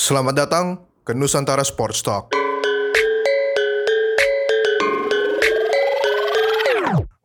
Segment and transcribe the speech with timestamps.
[0.00, 2.32] Selamat datang ke Nusantara Sports Talk.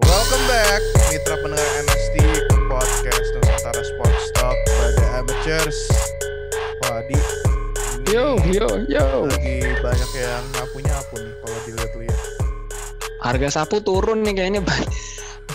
[0.04, 5.80] Welcome back, mitra pendengar MST ke podcast Nusantara Sports Talk pada amateurs.
[6.84, 9.24] Wah, di ini Yo, yo, yo.
[9.24, 12.22] lagi banyak yang nyapu-nyapu nih kalau dilihat-lihat.
[13.24, 14.92] Harga sapu turun nih kayaknya banyak.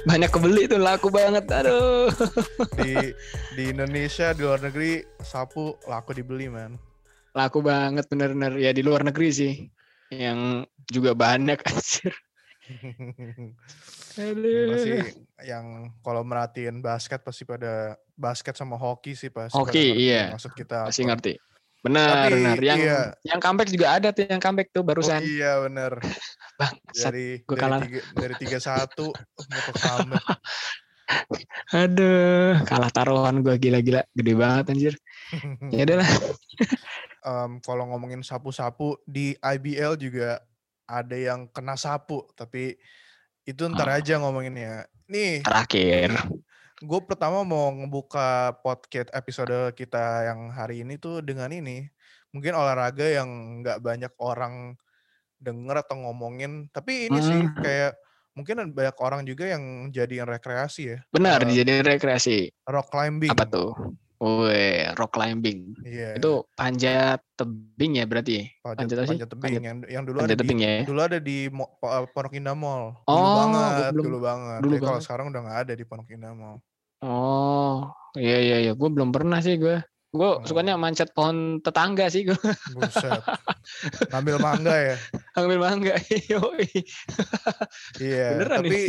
[0.08, 1.44] Banyak kebeli tuh laku banget.
[1.52, 2.08] Aduh.
[2.80, 3.12] Di
[3.52, 6.88] di Indonesia, di luar negeri sapu laku dibeli, man.
[7.30, 9.52] Laku banget bener-bener ya di luar negeri sih.
[10.10, 12.12] Yang juga banyak anjir.
[14.14, 15.06] Gila sih Aduh.
[15.42, 15.64] yang
[16.02, 20.30] kalau merhatiin basket pasti pada basket sama hoki sih pasti Hoki, iya.
[20.34, 21.10] maksud kita Masih apa.
[21.14, 21.32] ngerti.
[21.80, 22.56] Benar, Tapi, benar.
[22.60, 22.98] Yang iya.
[23.24, 25.20] yang comeback juga ada tuh yang comeback tuh Oh barusan.
[25.24, 25.96] iya bener
[26.60, 27.80] Bang, dari dari kalah.
[27.80, 29.06] tiga, dari tiga satu
[29.38, 30.26] ke comeback.
[31.74, 34.94] Aduh, kalah taruhan gua gila-gila, gede banget anjir.
[35.72, 36.06] Ya udah
[37.20, 40.40] Em, kalau ngomongin sapu-sapu di IBL juga
[40.84, 42.80] ada yang kena sapu tapi
[43.42, 43.94] itu ntar Oh.
[43.94, 44.84] aja ngomonginnya.
[45.06, 46.16] Nih Terakhir.
[46.80, 51.84] gue pertama mau ngebuka podcast episode kita yang hari ini tuh dengan ini
[52.30, 53.28] mungkin olahraga yang
[53.60, 54.80] nggak banyak orang
[55.36, 57.52] denger atau ngomongin tapi ini sih Hmm.
[57.58, 57.92] kayak
[58.32, 62.48] mungkin banyak orang juga yang jadiin rekreasi ya Benar, Eh, dijadiin rekreasi.
[62.64, 63.76] rock climbing Apa tuh?
[64.20, 65.72] Wih, rock climbing.
[65.80, 68.52] iya Itu panjat tebing ya berarti?
[68.60, 70.84] panjat, panjat panjat tebing Panjat- yang yang dulu Panjat ada di ya?
[70.84, 74.74] dulu ada di Mo- eh, Pondok Indah Mall dulu Oh, banget belum- dulu banget dulu
[74.76, 76.56] Tapi kalau sekarang udah nggak ada di Pondok Indah Mall
[77.00, 78.72] Oh, iya iya iya.
[78.76, 79.80] Gue belum pernah sih gue.
[80.10, 80.42] Gue Oh.
[80.42, 82.34] sukanya manjat pohon tetangga sih gue.
[82.74, 83.22] buset
[84.10, 84.96] ngambil mangga ya
[85.38, 85.94] Ambil mangga.
[88.00, 88.80] Iya, Beneran tapi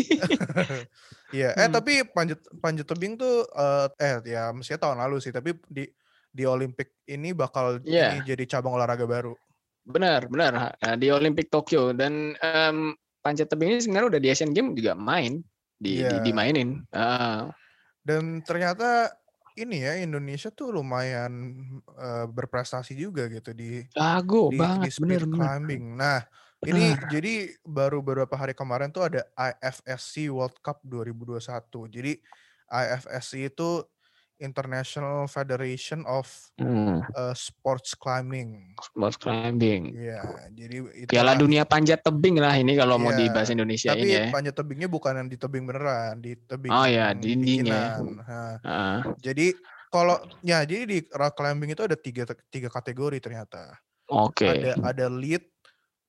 [1.38, 1.74] iya, eh Hmm.
[1.74, 5.86] tapi panjat panjat tebing tuh eh, eh ya mestinya tahun lalu sih, tapi di
[6.28, 8.16] di Olimpik ini bakal Iya.
[8.16, 9.36] ini jadi cabang olahraga baru.
[9.84, 10.52] Benar, benar.
[10.74, 14.94] Nah, di Olimpik Tokyo dan em, panjat tebing ini sebenarnya udah di Asian Games juga
[14.94, 15.42] main
[15.76, 16.22] di, di- Iya.
[16.22, 16.81] dimainin.
[16.90, 17.52] Ah,
[18.02, 19.14] Dan ternyata
[19.59, 21.31] ini ya Indonesia tuh lumayan
[21.97, 25.51] eh, berprestasi juga gitu di jago di, di banget, speed bener bener.
[25.57, 25.84] climbing.
[25.97, 26.22] Nah,
[26.66, 27.34] ini jadi
[27.66, 31.89] baru beberapa hari kemarin tuh ada IFSC World Cup 2021.
[31.89, 32.13] Jadi
[32.72, 33.69] IFSC itu
[34.41, 36.28] International Federation of
[36.59, 38.78] Hmm, eh, Sports Climbing.
[38.81, 39.84] sport climbing.
[39.91, 44.06] Iya, jadi itu Piala Dunia panjat tebing lah ini kalau mau Iya, dibahas Indonesia Tapi
[44.06, 44.28] ini ya.
[44.31, 48.01] panjat tebingnya bukan yang di tebing beneran, di tebing Oh ya, yang dindingnya.
[48.28, 49.57] Nah, Ah, jadi
[49.94, 53.78] kalau ya jadi di rock climbing itu ada tiga tiga kategori ternyata.
[54.07, 54.51] Oke.
[54.51, 55.44] Ada ada lead,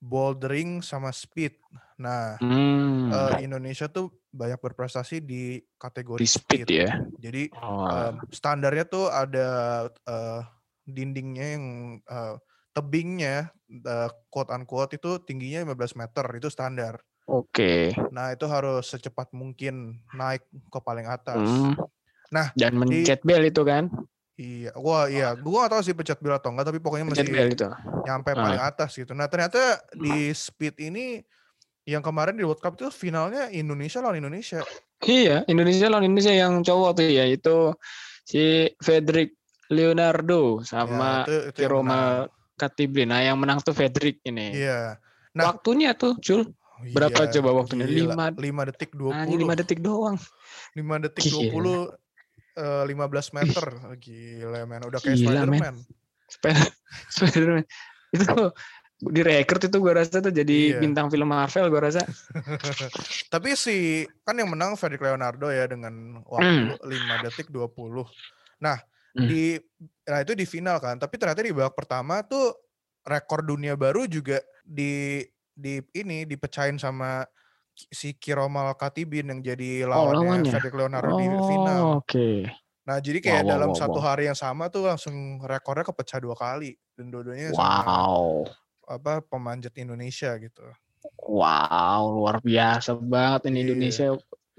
[0.02, 1.58] bouldering sama speed.
[2.00, 6.90] Nah, Hmm, eh, Indonesia tuh banyak berprestasi di kategori di speed ya.
[7.20, 9.48] Jadi Oh, em, standarnya tuh ada
[9.92, 10.42] eh,
[10.88, 11.64] dindingnya yang
[12.00, 12.34] eh,
[12.72, 16.96] tebingnya eh, quote unquote itu tingginya 15 meter itu standar.
[17.28, 17.92] Oke.
[18.10, 21.44] Nah itu harus secepat mungkin naik ke paling atas.
[21.44, 21.76] Hmm.
[22.32, 23.92] Nah, dan di- mencet bel itu kan?
[24.40, 27.36] Iya, wah iya, gua gak tahu sih pencet bel atau enggak, tapi pokoknya Mencet masih
[27.36, 27.68] bel itu.
[28.02, 28.40] nyampe Ah.
[28.40, 29.12] paling atas gitu.
[29.12, 31.20] Nah ternyata di speed ini
[31.82, 34.62] yang kemarin di World Cup itu finalnya Indonesia lawan Indonesia.
[35.02, 37.74] Iya, Indonesia lawan Indonesia yang cowok tuh ya itu
[38.22, 39.34] si Fedrik
[39.66, 41.58] Leonardo sama ya, itu.
[41.66, 43.02] Kiroma Katibli.
[43.02, 44.54] Nah, yang menang tuh Fedrik ini.
[44.54, 45.00] Iya.
[45.34, 46.44] Nah, Waktunya tuh, Cul.
[46.46, 46.52] oh
[46.92, 47.88] berapa iya, coba waktunya?
[47.88, 48.14] gila.
[48.14, 49.10] Lima- Lima detik 20.
[49.10, 50.16] Nah, 5 detik doang.
[50.76, 51.90] 5 detik Gila.
[52.54, 53.66] 20 eh, 15 meter.
[53.96, 55.24] Gila men, udah kayak men.
[55.24, 55.74] Spider-Man.
[56.30, 56.74] Spider-
[57.16, 57.64] Spider-Man.
[58.12, 58.28] itu
[59.10, 60.78] di record itu gua rasa tuh jadi Iya.
[60.78, 62.06] bintang film Marvel gua rasa.
[63.32, 68.06] Tapi si kan yang menang Fredrik Leonardo ya dengan waktu 5 detik 20.
[68.62, 68.78] Nah,
[69.12, 69.28] Hmm.
[69.28, 69.60] di
[70.08, 70.96] nah itu di final kan.
[70.96, 72.54] Tapi ternyata di babak pertama tuh
[73.04, 75.20] rekor dunia baru juga di
[75.52, 77.26] di ini dipecahin sama
[77.74, 80.50] si Kiromal Katibin yang jadi lawannya, Oh, lawannya?
[80.52, 81.80] Fredrik Leonardo di final.
[81.84, 82.28] Oh, oke.
[82.88, 84.06] Nah, jadi kayak Wow, dalam wow, satu wow.
[84.12, 88.48] hari yang sama tuh langsung rekornya kepecah dua kali dan dua-duanya sama Wow.
[88.92, 90.62] Apa pemanjat Indonesia gitu.
[91.24, 93.64] Wow, luar biasa banget ini Iya.
[93.72, 94.06] Indonesia.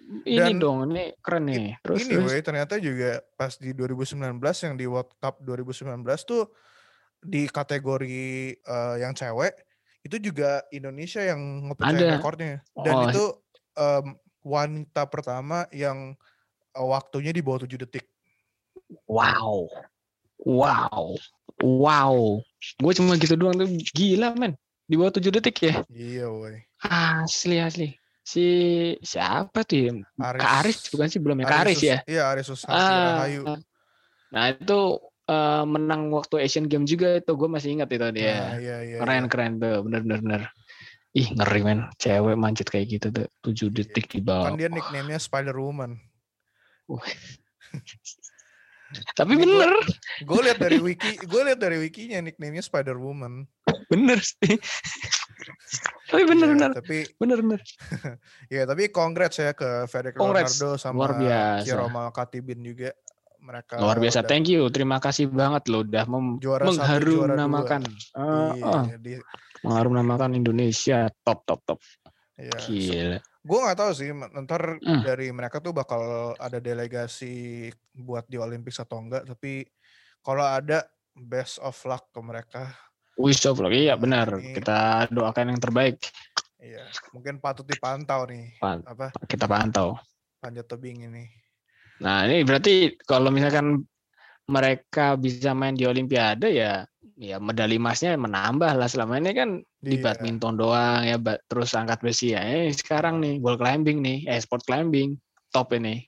[0.03, 1.79] Ini Dan dong, ini keren nih.
[1.79, 2.43] Terus, ini terus.
[2.43, 4.19] ternyata juga pas di 2019
[4.67, 6.51] yang di World Cup 2019 tuh
[7.23, 8.19] di kategori
[8.59, 9.63] eh, yang cewek
[10.03, 13.25] itu juga Indonesia yang ngepecahin rekornya dan Oh, itu
[13.79, 14.05] em,
[14.43, 16.11] wanita pertama yang
[16.75, 18.03] eh, waktunya di bawah 7 detik.
[19.07, 19.71] Wow.
[20.43, 21.15] Wow.
[21.63, 22.43] Wow.
[22.83, 24.59] Gue cuma gitu doang tuh gila men.
[24.83, 25.79] Di bawah 7 detik ya.
[25.87, 26.59] Iya, woi.
[26.83, 27.95] Asli asli.
[28.23, 28.45] Si
[28.99, 29.91] siapa tuh ya?
[30.19, 31.45] Aris, Kak Aris bukan sih belum ya?
[31.47, 31.97] Kak Aris Sus- ya.
[32.03, 33.41] Iya, Aris Susanti Ah, Rahayu.
[34.35, 34.79] Nah itu
[35.23, 38.27] eh, menang waktu Asian Games juga itu gue masih ingat itu dia.
[38.27, 39.31] Nah, iya, iya, keren iya.
[39.31, 40.41] keren tuh, bener bener bener.
[41.13, 44.51] Ih ngeri men, cewek manjat kayak gitu tuh, 7 detik di bawah.
[44.51, 45.95] Kan dia nickname-nya Spider Woman.
[49.13, 49.71] Tapi bener,
[50.23, 53.45] Gue lihat dari wiki, gue lihat dari wikinya nickname-nya Spider Woman.
[53.89, 54.57] bener sih.
[56.09, 57.61] Tapi bener Iya, bener, Tapi bener bener.
[58.53, 60.57] ya tapi congrats ya ke Federico Congrats.
[60.57, 61.65] Leonardo sama Luar biasa.
[61.65, 62.91] Kiroma Katibin juga.
[63.43, 67.11] Mereka Luar biasa, udah thank you, terima kasih banget loh udah mem- Juara satu, mengharum
[67.11, 67.39] juara dua.
[67.43, 67.81] namakan,
[68.15, 69.23] Ah, di- ah, di-
[69.67, 71.79] mengharum namakan Indonesia, top top top.
[72.35, 72.57] Iya.
[72.59, 73.17] Gila.
[73.43, 75.03] Gue nggak tahu sih, ntar Hmm.
[75.03, 76.01] dari mereka tuh bakal
[76.37, 79.27] ada delegasi buat di Olympics atau enggak.
[79.27, 79.67] Tapi
[80.19, 82.71] kalau ada best of luck ke mereka.
[83.13, 84.31] Wish of luck, iya benar.
[84.39, 85.99] ini- Kita doakan yang terbaik.
[86.57, 88.55] Iya, mungkin patut dipantau nih.
[88.57, 89.99] Pan- Apa Kita pantau.
[90.39, 91.27] panjat tebing ini.
[91.99, 93.83] Nah ini berarti kalau misalkan
[94.43, 96.83] mereka bisa main di Olimpiade ya,
[97.15, 98.87] ya medali emasnya menambah lah.
[98.87, 99.49] Selama ini kan
[99.83, 100.03] di Iya.
[100.15, 102.39] badminton doang ya, ba- terus angkat besi ya.
[102.39, 105.19] Eh, sekarang nih wall climbing nih, eh sport climbing
[105.51, 106.07] top ini,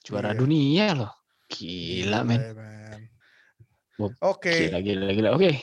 [0.00, 0.40] juara Iya.
[0.40, 1.12] dunia loh.
[1.52, 3.00] Gila men, ya, men.
[4.24, 5.28] Oke, gila gila gila.
[5.36, 5.60] Oke,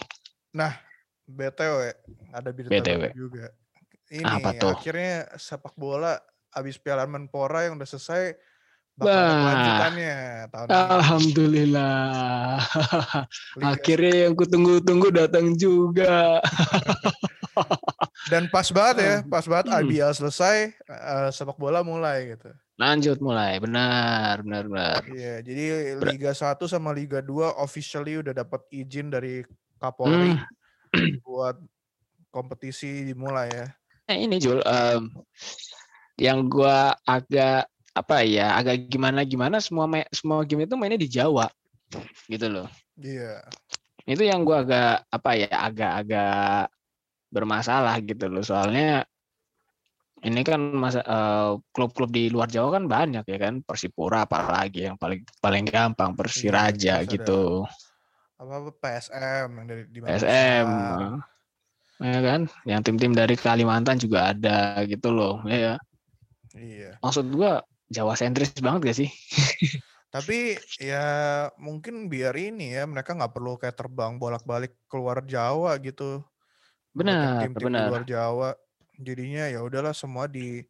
[1.30, 1.82] BTW
[2.30, 3.04] ada berita BTW.
[3.18, 3.50] juga.
[4.10, 4.74] Ini Apa tuh?
[4.78, 6.18] akhirnya sepak bola
[6.54, 8.38] abis Piala Menpora yang udah selesai.
[9.00, 10.16] Kelanjutannya
[10.52, 12.60] tahun alhamdulillah.
[13.64, 16.40] Akhirnya yang kutunggu-tunggu datang juga.
[18.32, 19.80] Dan pas banget ya, pas banget Hmm.
[19.84, 22.52] IBL selesai, eh, sepak bola mulai gitu.
[22.80, 25.02] Lanjut mulai, benar benar benar.
[25.12, 25.64] Iya, jadi
[26.00, 29.44] Liga 1 sama Liga 2 officially udah dapat izin dari
[29.76, 31.20] Kapolri Hmm.
[31.28, 31.60] buat
[32.32, 33.68] kompetisi dimulai ya.
[34.10, 35.12] Nah ini Jul, em,
[36.16, 41.50] yang gua agak apa ya, agak gimana gimana semua semua game itu mainnya di Jawa,
[42.30, 42.68] gitu loh.
[43.00, 43.44] Iya.
[44.10, 46.74] Itu yang gua agak apa ya, agak-agak
[47.30, 48.42] bermasalah gitu loh.
[48.42, 49.06] Soalnya
[50.20, 55.00] ini kan masa eh, klub-klub di luar Jawa kan banyak ya kan, Persipura apalagi yang
[55.00, 57.64] paling paling gampang Persiraja ada gitu,
[58.36, 60.68] Apa apa PSM yang dari di PSM,
[62.04, 65.80] ya kan, yang tim-tim dari Kalimantan juga ada gitu loh, ya.
[66.52, 67.00] Iya.
[67.00, 69.10] Maksud gua Jawa sentris banget gak sih?
[70.14, 71.06] Tapi ya
[71.62, 76.26] mungkin biar ini ya mereka nggak perlu kayak terbang bolak-balik keluar Jawa gitu.
[76.94, 77.86] Benar, tim-tim di benar.
[77.94, 78.50] luar Jawa.
[78.98, 80.66] Jadinya ya udahlah semua di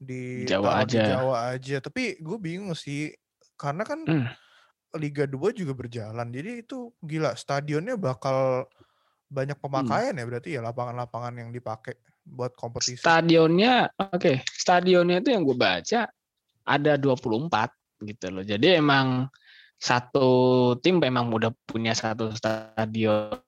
[0.00, 1.02] di Jawa taruh di aja.
[1.12, 1.76] Jawa aja.
[1.84, 3.12] Tapi gue bingung sih
[3.60, 4.28] karena kan Hmm.
[4.96, 6.32] Liga 2 juga berjalan.
[6.32, 8.64] Jadi itu gila stadionnya bakal
[9.28, 9.64] banyak Hmm.
[9.68, 12.96] pemakaian ya berarti ya lapangan-lapangan yang dipakai buat kompetisi.
[12.98, 16.08] Stadionnya, oke, stadionnya itu yang gue baca
[16.64, 17.48] ada 24
[18.04, 18.44] gitu loh.
[18.44, 19.28] Jadi emang
[19.80, 20.28] satu
[20.84, 23.40] tim memang udah punya satu stadion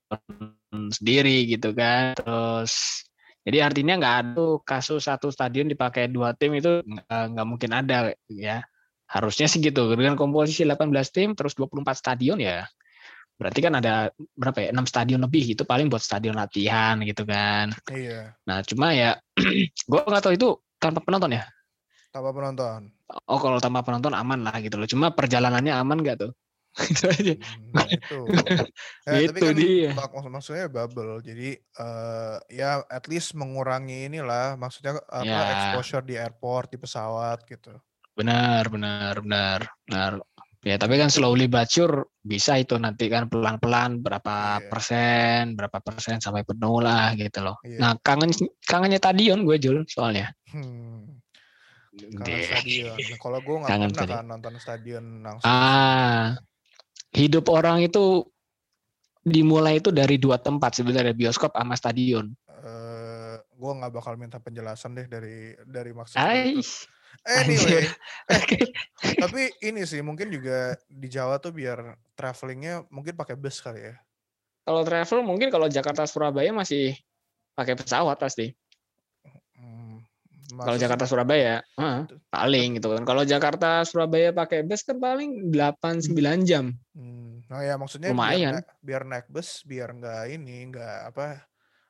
[0.93, 2.17] sendiri gitu kan.
[2.17, 3.05] Terus
[3.45, 8.17] jadi artinya nggak ada kasus satu stadion dipakai dua tim itu nggak nggak mungkin ada
[8.33, 8.65] ya.
[9.13, 9.93] Harusnya sih gitu.
[9.93, 12.65] Dengan komposisi 18 tim terus 24 stadion ya.
[13.37, 14.69] Berarti kan ada berapa ya?
[14.73, 17.75] 6 stadion lebih itu paling buat stadion latihan gitu kan.
[17.93, 19.21] Iya, Nah, cuma ya
[19.91, 20.49] gue nggak tahu itu
[20.81, 21.45] tanpa penonton ya.
[22.13, 22.93] Tanpa penonton.
[23.29, 24.89] Oh, kalau tanpa penonton aman lah gitu loh.
[24.89, 26.33] Cuma perjalanannya aman nggak tuh?
[26.93, 27.35] itu aja.
[27.73, 28.21] Nah, itu.
[29.09, 29.91] Ya, tapi Itu kan dia.
[29.97, 31.21] mak- mak- maksudnya bubble.
[31.25, 35.41] Jadi eh ya at least mengurangi inilah maksudnya apa Ya.
[35.57, 37.77] exposure di airport, di pesawat gitu.
[38.13, 40.13] Benar, benar, benar, benar.
[40.63, 44.69] Ya, tapi kan slowly but sure bisa itu nanti kan pelan-pelan berapa Iya.
[44.71, 47.59] persen, berapa persen sampai penuh lah gitu loh.
[47.67, 47.83] Iya.
[47.83, 48.31] Nah, kangen
[48.63, 50.31] kangennya stadion gue Jul soalnya.
[50.55, 51.19] Hmm,
[51.93, 52.45] kangen Deh.
[52.49, 52.97] stadion.
[52.97, 54.19] Nah, kalau gue nggak Kangen pernah stadion.
[54.19, 55.49] kan nonton stadion langsung.
[55.49, 56.41] Ah,
[57.13, 58.25] hidup orang itu
[59.23, 62.33] dimulai itu dari dua tempat sebenarnya bioskop sama stadion.
[62.49, 66.19] Eh gue nggak bakal minta penjelasan deh dari dari maksud.
[67.23, 67.87] Anyway,
[68.33, 68.59] Oke.
[69.23, 73.95] tapi ini sih mungkin juga di Jawa tuh biar travelingnya mungkin pakai bus kali ya.
[74.65, 76.97] Kalau travel mungkin kalau Jakarta Surabaya masih
[77.55, 78.57] pakai pesawat pasti.
[80.53, 83.03] Hmm, Kalau Jakarta Surabaya, heeh, paling gitu kan.
[83.03, 86.13] Kalau Jakarta Surabaya pakai bus kan paling 8 9
[86.45, 86.77] jam.
[86.93, 88.37] Hmm, nah ya maksudnya Lumayan.
[88.37, 91.41] biar naik, biar naik bus biar nggak ini nggak apa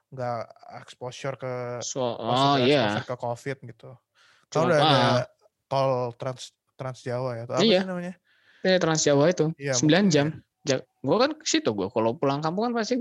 [0.09, 0.38] nggak
[0.78, 3.02] exposure ke So, oh iya.
[3.02, 3.99] ke covid gitu.
[4.47, 5.25] Kalau udah ada ah.
[5.66, 7.81] tol trans trans Jawa ya, atau apa Iya.
[7.83, 8.14] sih namanya?
[8.62, 10.26] Eh, Trans Jawa itu Iya, 9 mungkin jam.
[10.62, 10.78] ya.
[10.78, 11.90] Ja- Gua kan ke situ gua.
[11.90, 12.95] Kalau pulang kampung kan pasti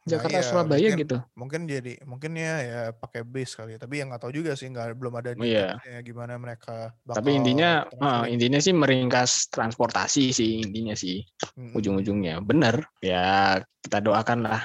[0.00, 1.16] Nah, Jakarta iya, Surabaya mungkin gitu.
[1.36, 3.78] mungkin jadi mungkin ya ya pakai bis kali ya.
[3.84, 5.76] Tapi yang nggak tahu juga sih, nggak belum ada Iya.
[5.76, 8.32] detailsnya gimana mereka Tapi bakal intinya eh, traveling.
[8.32, 11.20] intinya sih meringkas transportasi sih intinya sih
[11.60, 11.76] Mm-mm.
[11.76, 12.40] ujung-ujungnya.
[12.40, 12.80] Bener.
[13.04, 14.60] Ya kita doakan lah.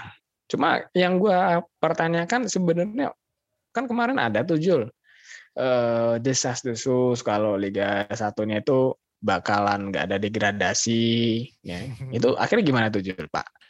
[0.47, 3.11] Cuma yang gua pertanyakan sebenarnya
[3.75, 4.87] kan kemarin ada tuh Jul
[5.55, 11.03] eh desas-desus kalau Liga satunya itu bakalan nggak ada degradasi
[11.59, 11.79] ya.
[12.15, 13.64] Itu akhirnya gimana tuh Jul, Pak?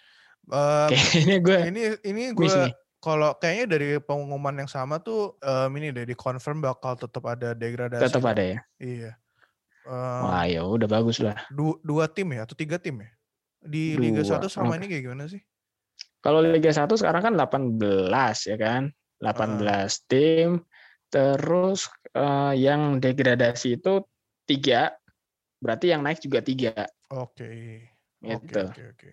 [0.46, 2.70] Em, Kayaknya gue ini ini gue
[3.02, 7.54] kalau kayaknya dari pengumuman yang sama tuh em, ini deh di confirm bakal tetap ada
[7.58, 8.06] degradasi.
[8.10, 8.60] tetap ada ya.
[8.78, 9.12] Iya.
[9.86, 11.38] Em, Wah, ya udah bagus lah.
[11.54, 13.10] du- dua tim ya atau tiga tim ya?
[13.66, 14.80] Di Liga Dua, 1 selama oke.
[14.82, 15.42] ini kayak gimana sih?
[16.22, 18.90] Kalau Liga 1 sekarang kan 18 ya kan?
[19.22, 20.62] 18 tim.
[21.10, 24.06] Terus eh, yang degradasi itu
[24.46, 24.94] tiga,
[25.62, 27.90] berarti yang naik juga tiga Oke.
[28.26, 28.62] Oke, gitu.
[28.70, 29.12] oke, oke.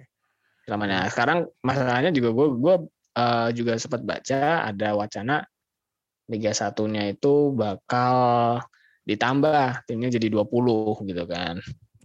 [0.71, 1.11] Namanya.
[1.11, 2.75] Sekarang masalahnya juga gue gue
[3.19, 5.42] eh, juga sempat baca ada wacana
[6.31, 8.62] Liga satunya itu bakal
[9.02, 11.59] ditambah timnya jadi 20 gitu kan.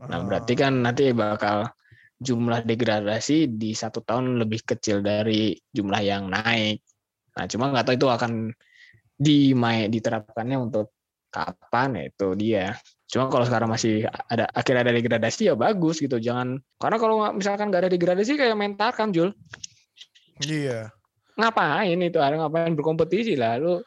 [0.10, 1.70] Nah, berarti Ah, kan nanti bakal
[2.18, 6.82] jumlah degradasi di satu tahun lebih kecil dari jumlah yang naik.
[7.38, 8.32] Nah, cuma nggak tahu itu akan
[9.18, 10.94] dimai diterapkannya untuk
[11.30, 12.66] kapan ya itu dia.
[13.08, 16.20] Cuma kalau sekarang masih ada akhirnya ada degradasi ya bagus gitu.
[16.20, 19.32] Jangan karena kalau misalkan nggak ada degradasi kayak main Tarkam Jul.
[20.44, 20.92] Iya.
[21.40, 22.20] Ngapain itu?
[22.20, 23.56] Ada ngapain berkompetisi lah.
[23.58, 23.80] Lu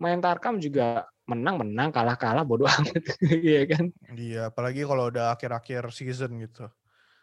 [0.00, 2.96] main Tarkam juga menang-menang, kalah-kalah bodoh amat.
[3.22, 3.84] Iya kan?
[4.16, 6.66] Iya, apalagi kalau udah akhir-akhir season gitu.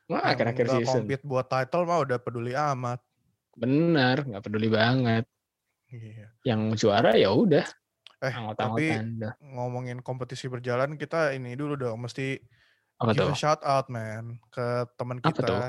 [0.10, 1.04] Wah, Yang akhir-akhir season.
[1.06, 3.02] compete buat title mah udah peduli amat.
[3.58, 5.26] Bener, nggak peduli banget.
[5.90, 6.30] Iya.
[6.46, 7.66] Yang juara ya udah
[8.20, 8.86] Eh, tapi
[9.16, 9.32] udah.
[9.40, 12.36] ngomongin kompetisi berjalan, kita ini dulu dong, mesti
[13.00, 13.32] Apa give tuh?
[13.32, 15.40] a shout out man ke teman Apa tuh?
[15.40, 15.60] kita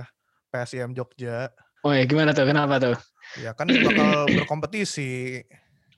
[0.50, 1.54] PSIM Jogja.
[1.86, 2.44] Oh ya gimana tuh?
[2.50, 2.98] Kenapa tuh?
[3.38, 5.46] Ya kan bakal berkompetisi.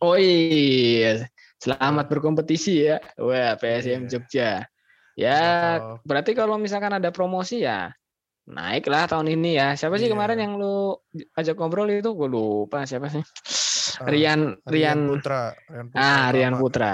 [0.03, 1.25] Oh iya,
[1.57, 3.01] selamat berkompetisi ya.
[3.17, 4.11] Wah, PSM Iya.
[4.13, 4.51] Jogja.
[5.17, 7.97] Ya, Bakal berarti kalau misalkan ada promosi ya
[8.45, 9.73] naiklah tahun ini ya.
[9.73, 10.13] Siapa sih Iya.
[10.13, 10.99] kemarin yang lu
[11.33, 12.13] ajak ngobrol itu?
[12.13, 13.23] Gue lupa siapa sih.
[14.01, 15.43] Eh, Rian Rian Rian Putra.
[15.69, 16.63] Rian Putra Ah, Rian Utama.
[16.63, 16.93] Putra.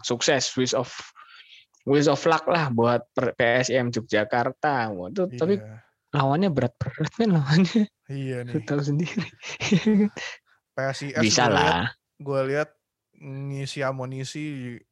[0.00, 0.88] Sukses wish of
[1.84, 4.92] wish of luck lah buat PSM Yogyakarta.
[4.92, 5.80] Waduh, tapi Iya.
[6.12, 7.82] lawannya berat-berat men lawannya.
[8.08, 8.64] Iya nih.
[8.64, 9.26] tahu sendiri.
[10.72, 11.86] PSIS Bisa lihat, lah.
[12.16, 12.70] gue lihat
[13.18, 14.44] ngisi amunisi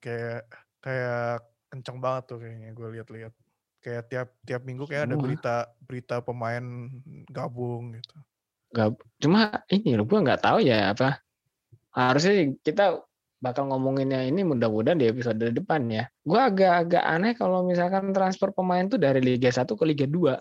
[0.03, 0.51] kayak
[0.83, 3.33] kayak kenceng banget tuh kayaknya gue lihat-lihat.
[3.79, 6.91] Kayak tiap tiap minggu kayak ada berita berita pemain
[7.31, 8.17] gabung gitu.
[8.75, 11.23] Gak, cuma ini loh, gue nggak tahu ya apa.
[11.97, 13.01] Harusnya kita
[13.37, 16.05] bakal ngomonginnya ini mudah-mudahan di episode depan ya.
[16.21, 20.37] Gue agak-agak aneh kalau misalkan transfer pemain tuh dari Liga 1 ke Liga 2.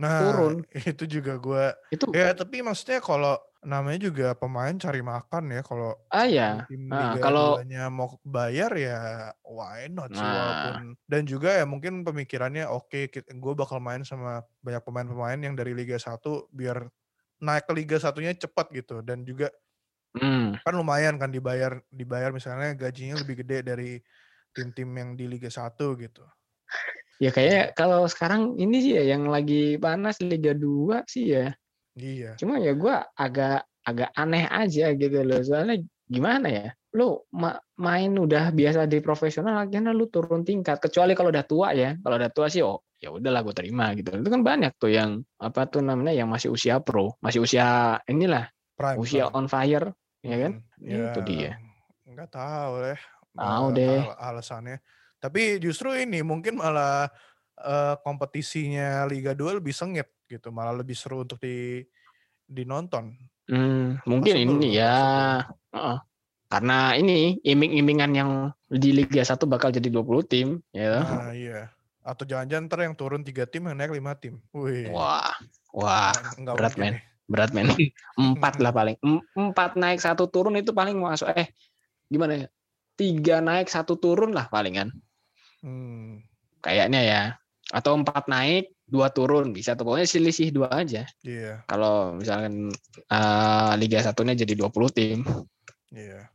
[0.00, 0.54] Nah, Turun.
[0.96, 5.92] itu juga gue Itu ya tapi maksudnya kalau namanya juga pemain cari makan ya kalau
[6.08, 6.64] ah ya.
[6.64, 8.98] tim Nah, Liga kalau- 2-nya mau bayar ya
[9.44, 10.32] why not sih Nah.
[10.32, 15.76] walaupun dan juga ya mungkin pemikirannya oke gue bakal main sama banyak pemain-pemain yang dari
[15.76, 16.88] Liga 1 biar
[17.38, 19.52] naik ke Liga satunya cepat gitu dan juga
[20.10, 23.90] Hmm, kan lumayan kan dibayar dibayar misalnya gajinya lebih gede dari
[24.50, 26.26] tim-tim yang di Liga 1 gitu.
[27.22, 31.54] ya kayak kalau sekarang ini sih ya yang lagi panas Liga 2 sih ya.
[31.94, 32.34] Iya.
[32.40, 35.38] Cuma ya gue agak agak aneh aja gitu loh.
[35.44, 36.68] Soalnya gimana ya?
[36.96, 41.68] Lu ma- main udah biasa di profesional akhirnya lu turun tingkat kecuali kalau udah tua
[41.76, 41.94] ya.
[42.02, 44.12] Kalau udah tua sih oh ya udahlah gue terima gitu.
[44.12, 48.52] Itu kan banyak tuh yang apa tuh namanya yang masih usia pro, masih usia inilah,
[48.80, 48.96] Prime.
[48.96, 49.36] usia prime.
[49.36, 49.86] on fire,
[50.24, 50.52] ya kan?
[50.80, 51.60] Hmm, Itu dia.
[52.08, 52.98] Nggak tahu deh.
[53.36, 54.00] Tahu eh, deh.
[54.00, 54.76] al- alasannya.
[55.20, 57.12] Tapi justru ini mungkin malah
[57.60, 61.84] eh, kompetisinya Liga 2 lebih sengit gitu, malah lebih seru untuk di
[62.48, 63.12] dinonton.
[63.46, 64.94] Hmm, mungkin Possible, ini ya.
[65.44, 65.76] possible.
[65.76, 65.98] heeh.
[66.50, 68.30] Karena ini iming-imingan yang
[68.66, 70.98] di Liga 1 bakal jadi 20 tim, ya.
[70.98, 71.70] Nah, iya.
[72.02, 74.40] Atau jangan-jangan ntar yang turun tiga tim yang naik lima tim.
[74.50, 74.88] Wih.
[74.90, 75.30] Wah,
[75.70, 76.98] wah, nggak- nggak berat, men.
[76.98, 77.02] nih.
[77.30, 77.70] Berat men.
[78.18, 78.98] Empat lah paling.
[79.00, 81.30] Em- Empat naik satu turun itu paling masuk.
[81.32, 81.54] Eh,
[82.10, 82.46] gimana ya?
[82.98, 84.90] Tiga naik satu turun lah palingan.
[85.62, 86.20] Hmm,
[86.58, 87.22] Kayaknya ya.
[87.70, 89.86] Atau empat naik dua turun bisa tuh.
[89.86, 91.06] Pokoknya selisih dua aja.
[91.22, 92.74] iya, Kalau misalkan
[93.06, 95.22] eh, Liga satunya jadi 20 tim.
[95.94, 96.26] iya.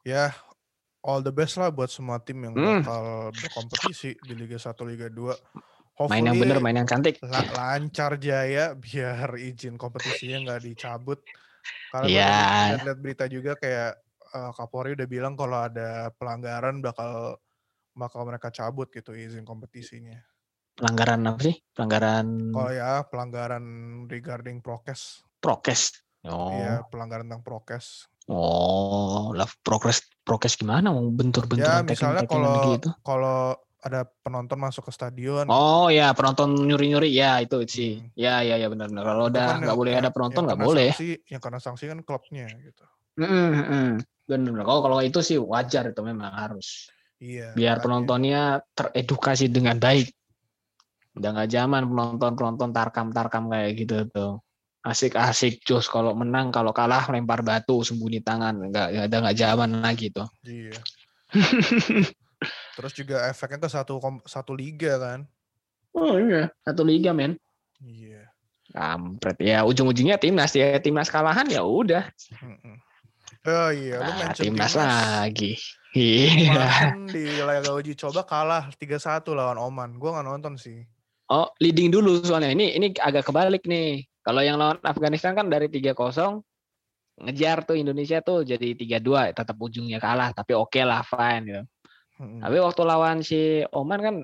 [0.00, 0.32] Ya,
[1.04, 2.80] all the best lah buat semua tim yang Hmm.
[2.80, 5.36] bakal berkompetisi di Liga 1, Liga 2.
[6.08, 7.14] Main yang bener, Hopefully main yang cantik.
[7.20, 11.20] la- lancar jaya biar izin kompetisinya nggak dicabut.
[11.92, 12.86] Karena gue Iya.
[12.86, 13.92] lihat berita juga kayak
[14.30, 17.36] eh, Kapolri udah bilang kalau ada pelanggaran bakal
[17.92, 20.16] bakal mereka cabut gitu izin kompetisinya.
[20.78, 21.60] Pelanggaran apa sih?
[21.76, 23.64] Pelanggaran Kalau ya pelanggaran
[24.08, 25.20] regarding prokes.
[25.42, 26.00] prokes.
[26.24, 26.52] Oh.
[26.52, 28.08] Iya, pelanggaran tentang prokes.
[28.30, 32.90] Oh, lah progres progres gimana mau Ya bentur-benturan misalnya kalau gitu?
[33.02, 37.92] kalau ada penonton masuk ke stadion Oh ya penonton nyuri-nyuri ya itu sih.
[37.96, 38.12] Hmm.
[38.12, 39.04] Ya ya ya benar-benar.
[39.04, 40.90] Kalau udah kan nggak boleh yang- ada penonton nggak boleh.
[40.92, 42.84] sanksi, yang kena sanksi kan klubnya gitu.
[43.16, 43.90] Mm, mm.
[44.28, 44.62] Benar.
[44.68, 46.92] Kalau kalau itu sih wajar itu memang harus.
[47.20, 47.52] Iya.
[47.56, 47.84] Biar makanya.
[47.84, 48.42] penontonnya
[48.76, 50.12] teredukasi dengan baik.
[51.16, 54.32] Udah nggak zaman penonton-penonton tarkam-tarkam kayak gitu tuh.
[54.80, 58.56] Asik-asik jos kalau menang, kalau kalah lempar batu, sembunyi tangan.
[58.72, 60.28] Nggak ada nggak zaman lagi tuh.
[60.44, 60.76] Iya.
[62.76, 65.28] Terus juga efeknya ke satu kom- satu liga kan.
[65.92, 67.36] Oh iya, satu liga men.
[67.80, 68.28] Iya.
[68.70, 72.06] Kampret ya ujung-ujungnya timnas ya timnas kalahan ya udah.
[73.40, 74.84] Oh iya, lu nah, mention timnas timnas.
[74.84, 75.52] lagi
[75.96, 79.96] iya di laga uji coba kalah 3-1 lawan Oman.
[79.96, 80.84] Gua nggak nonton sih.
[81.30, 85.70] oh leading dulu soalnya ini ini agak kebalik nih kalau yang lawan Afghanistan kan dari
[85.70, 85.94] 3-0
[87.22, 91.62] ngejar tuh Indonesia tuh jadi 3-2 tetap ujungnya kalah tapi oke lah fine gitu
[92.20, 92.40] Mm-mm.
[92.44, 94.14] tapi waktu lawan si Oman kan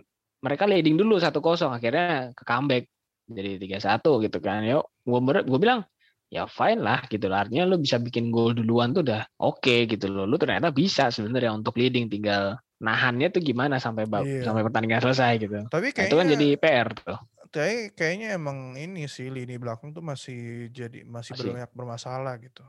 [0.45, 2.85] mereka leading dulu 1-0 akhirnya ke comeback.
[3.27, 4.63] Jadi 3-1 gitu kan.
[4.63, 5.81] Yuk gue gue bilang
[6.29, 10.07] ya fine lah gitu loh artinya lu bisa bikin gol duluan tuh udah oke gitu
[10.07, 10.29] loh.
[10.29, 14.45] Lu ternyata bisa sebenarnya untuk leading tinggal nahannya tuh gimana sampai bab- Iya.
[14.45, 15.59] sampai pertandingan selesai gitu.
[15.73, 17.19] Tapi Nah, kayaknya itu kan jadi PR tuh.
[17.49, 21.51] Tapi kayaknya emang ini sih lini belakang tuh masih jadi masih, Masih.
[21.57, 22.63] banyak bermasalah gitu.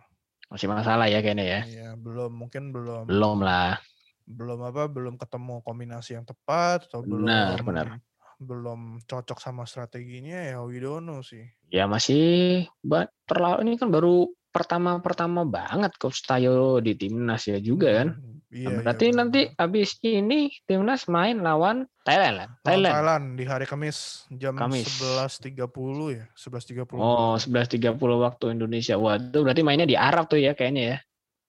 [0.47, 1.59] masih masalah ya kayaknya ya.
[1.67, 3.11] Iya, belum mungkin belum.
[3.11, 3.75] Belum lah
[4.27, 7.87] belum apa belum ketemu kombinasi yang tepat atau belum Benar, benar.
[8.37, 11.47] belum cocok sama strateginya ya we don't know sih.
[11.71, 12.67] ya masih
[13.25, 18.37] terlalu ini kan baru pertama pertama banget coach Tayo di timnas ya juga kan Hmm,
[18.47, 22.47] Nah, Iya, iya, berarti benar, nanti habis ini timnas main lawan Thailand.
[22.63, 22.93] Thailand.
[22.95, 24.87] Thailand di hari Kamis jam Kamis.
[24.87, 25.67] 11.30
[26.15, 26.95] ya, 11.30.
[26.95, 28.95] Oh, 11.30 waktu Indonesia.
[28.95, 30.97] Waduh, berarti mainnya di Arab tuh ya kayaknya ya.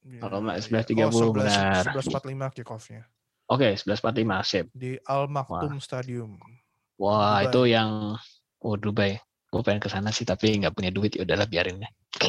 [0.08, 0.80] Iya, kalau nggak iya.
[0.88, 1.82] 11.30 oh, 11, benar.
[1.92, 3.02] 11.45 kick off-nya
[3.48, 4.66] Oke, 11.45 sip.
[4.76, 6.36] di Al Maktoum Stadium.
[7.00, 7.48] Wah, Dubai.
[7.48, 7.90] itu yang
[8.60, 9.16] oh Dubai.
[9.48, 11.92] Gue pengen ke sana sih tapi nggak punya duit ya udahlah biarin deh.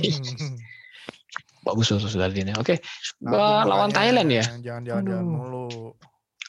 [1.60, 2.56] Bagus bagus sudah ini.
[2.56, 2.80] Oke.
[3.20, 4.44] Lawan makanya, Thailand ya.
[4.64, 5.92] Jangan jalan-jalan mulu.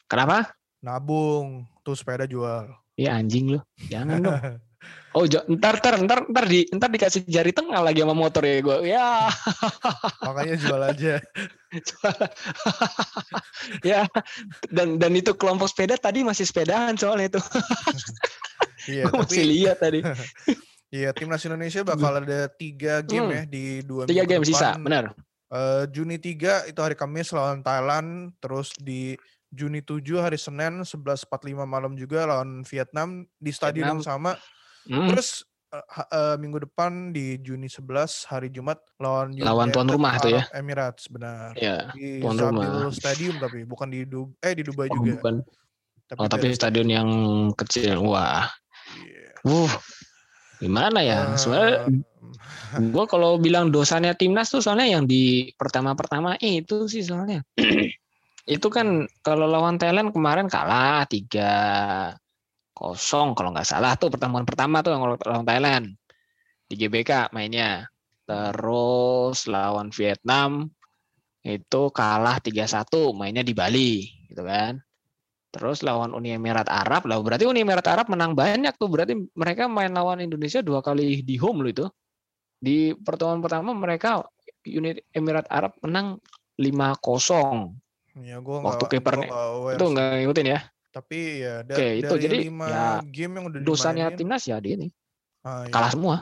[0.07, 0.55] Kenapa?
[0.81, 2.71] Nabung, tuh sepeda jual.
[2.95, 3.61] Iya anjing lu.
[3.91, 4.39] Jangan dong.
[5.11, 8.77] Oh, ntar ntar ntar ntar di ntar dikasih jari tengah lagi sama motor ya gue.
[8.87, 9.27] Ya.
[10.23, 11.15] Makanya jual aja.
[13.83, 14.07] ya.
[14.71, 17.41] Dan dan itu kelompok sepeda tadi masih sepedaan soalnya itu.
[18.87, 20.01] Iya, Gue masih lihat tadi.
[20.91, 23.35] iya timnas Indonesia bakal ada tiga game Hmm.
[23.35, 24.83] ya di dua Tiga game sisa, depan.
[24.87, 25.05] benar.
[25.51, 29.19] Eh, Juni 3 itu hari Kamis lawan Thailand, terus di
[29.51, 31.27] Juni 7 hari Senin 11.45
[31.67, 34.39] malam juga lawan Vietnam di stadion yang sama.
[34.89, 35.09] Hmm.
[35.13, 37.85] Terus eh, ha- eh, minggu depan di Juni 11
[38.27, 40.43] hari Jumat lawan Lawan tuan rumah tuh ya.
[40.47, 41.53] Arab Emirates benar.
[41.57, 41.91] Ya.
[41.93, 42.89] Di tuan rumah.
[42.91, 45.21] Stadium tapi bukan di Du eh di Dubai Oh, juga.
[45.21, 45.35] bukan.
[46.19, 47.09] Oh, tapi stadion yang
[47.55, 48.03] kecil.
[48.03, 48.51] Wah.
[48.99, 49.31] Iya.
[49.47, 49.71] Uh.
[50.61, 51.35] Gimana ya?
[51.35, 51.89] Soalnya
[52.71, 57.41] Eh, gue kalau bilang dosanya timnas tuh soalnya yang di pertama-pertama itu sih soalnya.
[58.51, 61.53] itu kan kalau lawan Thailand kemarin kalah tiga
[62.81, 65.85] kosong kalau nggak salah tuh pertemuan pertama tuh yang lawan Thailand
[66.65, 67.85] di GBK mainnya.
[68.25, 70.73] Terus lawan Vietnam
[71.45, 74.81] itu kalah 3-1 mainnya di Bali gitu kan.
[75.51, 79.67] Terus lawan Uni Emirat Arab lah berarti Uni Emirat Arab menang banyak tuh berarti mereka
[79.67, 81.87] main lawan Indonesia dua kali di home loh itu.
[82.61, 84.25] Di pertemuan pertama mereka
[84.65, 86.23] Uni Emirat Arab menang
[86.57, 88.23] 5-0.
[88.23, 89.29] Ya gua Waktu kipernya
[89.75, 90.61] Itu nggak ngikutin ya.
[90.91, 94.43] Tapi ya da- Oke, itu dari jadi lima ya game yang udah Dosanya dimainin, timnas
[94.45, 94.89] ya di ini.
[95.43, 96.17] ah, ya, Kalah semua.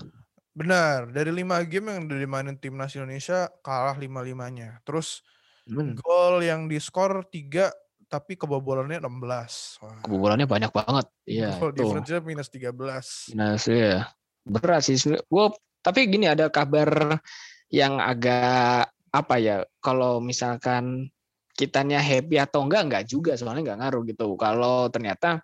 [0.53, 4.79] Benar, dari lima game yang udah dimainin timnas Indonesia kalah lima-limanya.
[4.85, 5.25] Terus
[5.69, 5.93] Hmm.
[5.95, 7.69] gol yang diskor tiga
[8.09, 9.77] tapi kebobolannya 16.
[9.85, 11.07] Wah, Kebobolannya banyak banget.
[11.29, 11.77] Iya, Goal tuh.
[11.77, 13.29] difference-nya minus 13.
[13.37, 14.09] Nah, sih ya.
[14.49, 14.97] Berat sih.
[15.29, 15.45] Gue
[15.85, 17.21] tapi gini ada kabar
[17.69, 19.61] yang agak apa ya?
[19.85, 21.13] Kalau misalkan
[21.59, 24.39] kitanya happy atau enggak enggak juga soalnya enggak ngaruh gitu.
[24.39, 25.43] Kalau ternyata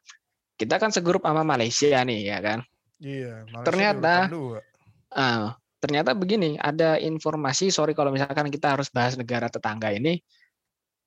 [0.54, 2.58] kita kan segrup sama Malaysia nih ya kan.
[3.02, 4.14] Iya, Malaysia Ternyata.
[5.10, 10.22] Ah, ternyata begini, ada informasi, sorry kalau misalkan kita harus bahas negara tetangga ini,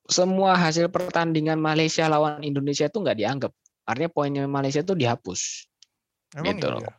[0.08, 3.52] semua hasil pertandingan Malaysia lawan Indonesia itu nggak dianggap.
[3.88, 5.67] Artinya poinnya Malaysia itu dihapus.
[6.36, 6.76] Emang gitu iya?
[6.76, 6.93] loh.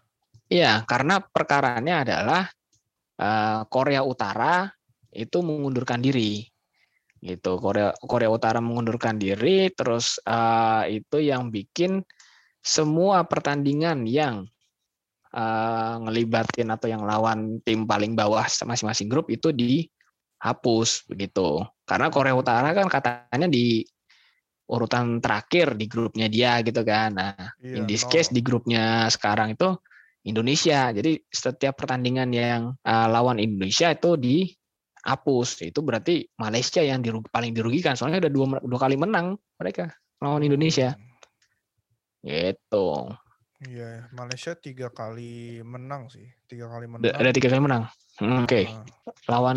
[0.48, 2.42] Iya, karena perkaranya adalah
[3.20, 4.68] eh, Korea Utara
[5.12, 6.48] itu mengundurkan diri.
[7.18, 12.02] Gitu, Korea Korea Utara mengundurkan diri, terus eh, itu yang bikin
[12.62, 14.46] semua pertandingan yang
[15.32, 21.64] uh, ngelibatin atau yang lawan tim paling bawah masing-masing grup itu dihapus begitu.
[21.84, 23.84] Karena Korea Utara kan katanya di
[24.68, 27.16] urutan terakhir di grupnya dia gitu kan.
[27.16, 28.12] Nah, yeah, in this no.
[28.12, 29.72] case di grupnya sekarang itu
[30.28, 30.92] Indonesia.
[30.92, 34.20] Jadi setiap pertandingan yang uh, lawan Indonesia itu
[35.04, 35.68] dihapus.
[35.68, 37.94] Itu berarti Malaysia yang dirugi, paling dirugikan.
[37.94, 40.94] Soalnya udah dua, dua kali menang mereka lawan Indonesia.
[42.22, 42.88] Gitu.
[43.58, 47.10] Iya, Malaysia tiga kali menang sih, tiga kali menang.
[47.10, 47.82] Ada tiga kali menang.
[48.22, 48.46] Hmm, Oke.
[48.46, 48.64] Okay.
[48.70, 48.86] Nah,
[49.26, 49.56] lawan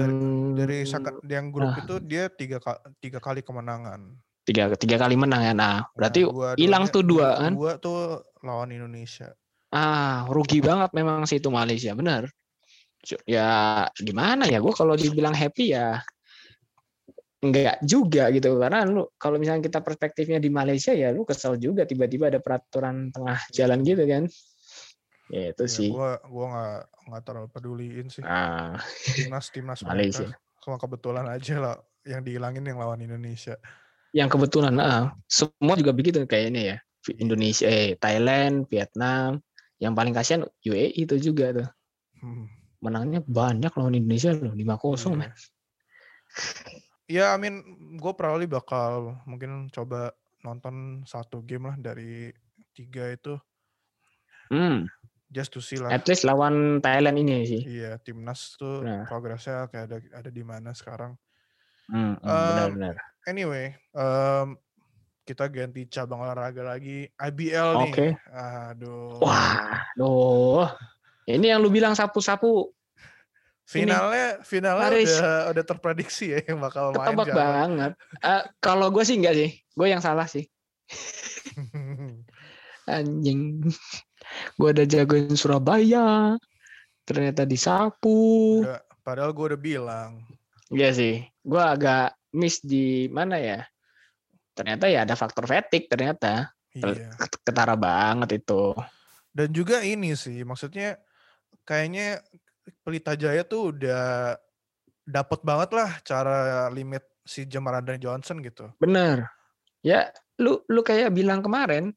[0.58, 1.86] dari, dari yang grup nah.
[1.86, 2.58] itu dia tiga
[2.97, 4.17] tiga kali kemenangan.
[4.41, 5.54] Tiga tiga kali menang ya.
[5.54, 7.54] Nah, berarti nah, hilang tuh dua kan?
[7.54, 9.38] Dua tuh lawan Indonesia.
[9.69, 12.25] Ah, rugi banget memang sih itu Malaysia, benar.
[13.25, 16.01] Ya gimana ya, gue kalau dibilang happy ya
[17.41, 18.55] enggak juga gitu.
[18.61, 23.09] Karena lu kalau misalnya kita perspektifnya di Malaysia ya lu kesel juga tiba-tiba ada peraturan
[23.09, 24.23] tengah jalan gitu kan.
[25.33, 25.89] Ya itu ya, sih.
[25.89, 28.21] gua gua nggak nggak terlalu peduliin sih.
[28.21, 28.77] Ah.
[29.17, 30.29] timnas timnas Malaysia.
[30.61, 33.57] cuma kebetulan aja lah yang dihilangin yang lawan Indonesia.
[34.13, 36.77] Yang kebetulan ah semua juga begitu kayaknya ya.
[37.17, 39.41] Indonesia eh Thailand Vietnam
[39.81, 41.69] yang paling kasihan UAE itu juga tuh.
[42.21, 42.61] Hmm.
[42.81, 45.15] Menangnya banyak lawan Indonesia loh, 5-0 hmm.
[45.17, 45.31] men.
[47.11, 47.61] Ya, I mean,
[47.99, 52.31] gue probably bakal mungkin coba nonton satu game lah dari
[52.73, 53.35] tiga itu.
[54.47, 54.87] Hmm.
[55.31, 55.91] Just to see lah.
[55.91, 57.61] At least lawan Thailand ini sih.
[57.63, 59.07] Iya, timnas tuh nah.
[59.07, 61.15] progresnya kayak ada ada di mana sekarang.
[61.87, 62.95] Hmm, um, benar-benar.
[63.27, 64.59] Anyway, um,
[65.23, 67.91] kita ganti cabang olahraga lagi IBL nih.
[67.95, 68.07] Oke.
[68.31, 69.23] Aduh.
[69.23, 70.67] Wah, aduh.
[71.37, 72.71] Ini yang lu bilang sapu-sapu.
[73.67, 75.15] Finalnya, finalnya Paris.
[75.15, 77.07] udah udah terprediksi ya yang bakal main.
[77.07, 77.91] Ketebak banget.
[78.19, 80.43] Uh, kalau gue sih enggak sih, gue yang salah sih.
[82.91, 83.63] Anjing.
[84.59, 86.35] Gue udah jagoin Surabaya,
[87.07, 88.59] ternyata disapu.
[88.65, 90.11] Udah, padahal gue udah bilang.
[90.67, 93.71] Iya sih, gue agak miss di mana ya?
[94.61, 97.15] ternyata ya ada faktor fatigue ternyata iya.
[97.43, 98.75] ketara banget itu
[99.31, 100.99] dan juga ini sih maksudnya
[101.65, 102.21] kayaknya
[102.85, 104.37] Pelita Jaya tuh udah
[105.05, 109.29] dapat banget lah cara limit si Jamaranda Johnson gitu bener
[109.81, 110.09] ya
[110.41, 111.93] lu lu kayak bilang kemarin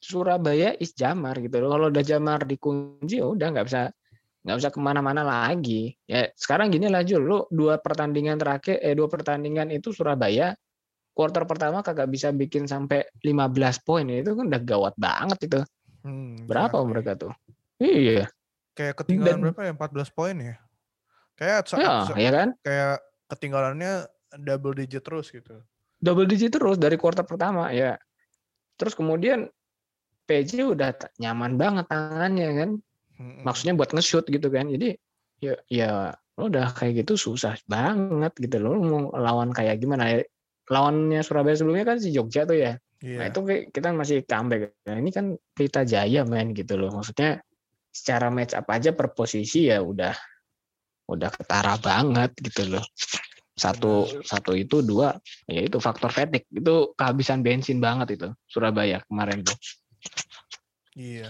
[0.00, 1.76] Surabaya is Jamar gitu loh.
[1.76, 3.92] Kalau udah Jamar dikunci, ya udah nggak bisa
[4.40, 5.92] nggak bisa ke mana-mana lagi.
[6.08, 10.56] Ya sekarang gini lah Jul, lu dua pertandingan terakhir, eh dua pertandingan itu Surabaya
[11.12, 15.60] quarter pertama kagak bisa bikin sampai 15 poin itu kan udah gawat banget itu.
[16.00, 17.32] Hmm, berapa ya, mereka tuh?
[17.76, 18.24] Iya.
[18.80, 19.72] Kayak ketinggalan Dan, berapa ya?
[19.76, 20.56] 14 poin ya?
[21.36, 22.48] Kayak ya, ya kan?
[22.64, 22.96] Kayak
[23.28, 23.92] ketinggalannya
[24.40, 25.60] double digit terus gitu.
[26.00, 28.00] Double digit terus dari quarter pertama ya.
[28.80, 29.52] Terus kemudian
[30.24, 32.70] PJ udah nyaman banget tangannya kan.
[33.20, 33.44] Hmm.
[33.44, 34.72] Maksudnya buat nge-shoot gitu kan.
[34.72, 34.96] Jadi
[35.44, 40.18] ya ya lo udah kayak gitu susah banget gitu lo mau lawan kayak gimana ya
[40.72, 42.80] lawannya Surabaya sebelumnya kan si Jogja tuh ya.
[43.04, 43.20] Yeah.
[43.20, 43.40] Nah itu
[43.74, 44.72] kita masih comeback.
[44.88, 46.94] Nah ini kan Pelita Jaya main gitu loh.
[46.94, 47.44] Maksudnya
[47.90, 50.14] secara match apa aja per posisi ya udah
[51.10, 52.84] udah ketara banget gitu loh.
[53.58, 59.42] Satu satu itu dua ya itu faktor fatigue itu kehabisan bensin banget itu Surabaya kemarin
[59.42, 59.58] tuh.
[60.96, 61.28] Iya.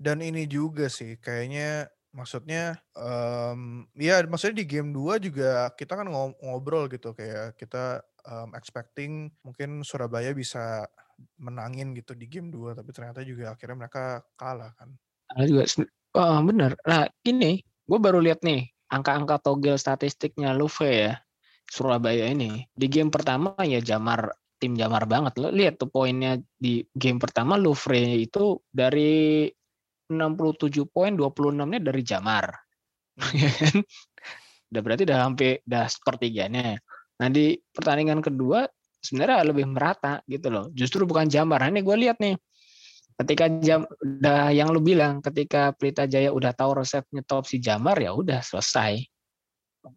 [0.00, 6.10] Dan ini juga sih kayaknya maksudnya um, ya maksudnya di game 2 juga kita kan
[6.42, 10.88] ngobrol gitu kayak kita um, expecting mungkin Surabaya bisa
[11.38, 14.90] menangin gitu di game 2 tapi ternyata juga akhirnya mereka kalah kan.
[15.30, 15.62] Kalah juga.
[16.18, 16.74] Oh, bener.
[16.82, 21.14] Nah, ini gue baru lihat nih angka-angka togel statistiknya Luve ya.
[21.70, 22.66] Surabaya ini.
[22.74, 25.38] Di game pertama ya Jamar tim Jamar banget.
[25.38, 29.46] Lo lihat tuh poinnya di game pertama Louvre itu dari
[30.10, 32.46] 67 poin 26-nya dari Jamar.
[33.36, 33.84] Ya kan?
[34.70, 36.78] udah berarti udah hampir udah sepertiganya.
[37.20, 38.64] Nah di pertandingan kedua
[39.02, 40.66] sebenarnya lebih merata gitu loh.
[40.72, 41.64] Justru bukan Jamar.
[41.64, 42.36] Nah, ini gue lihat nih.
[43.20, 48.00] Ketika jam udah yang lu bilang ketika Pelita Jaya udah tahu resepnya top si Jamar
[48.00, 49.04] ya udah selesai.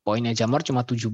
[0.03, 1.07] Poinnya Jamar cuma 17.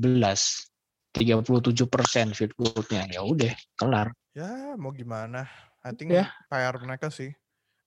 [1.13, 1.45] 37
[1.89, 3.05] persen field goal-nya.
[3.09, 4.13] Ya udah, kelar.
[4.37, 5.49] Ya, mau gimana?
[5.81, 6.29] I think ya.
[6.49, 7.33] PR mereka sih.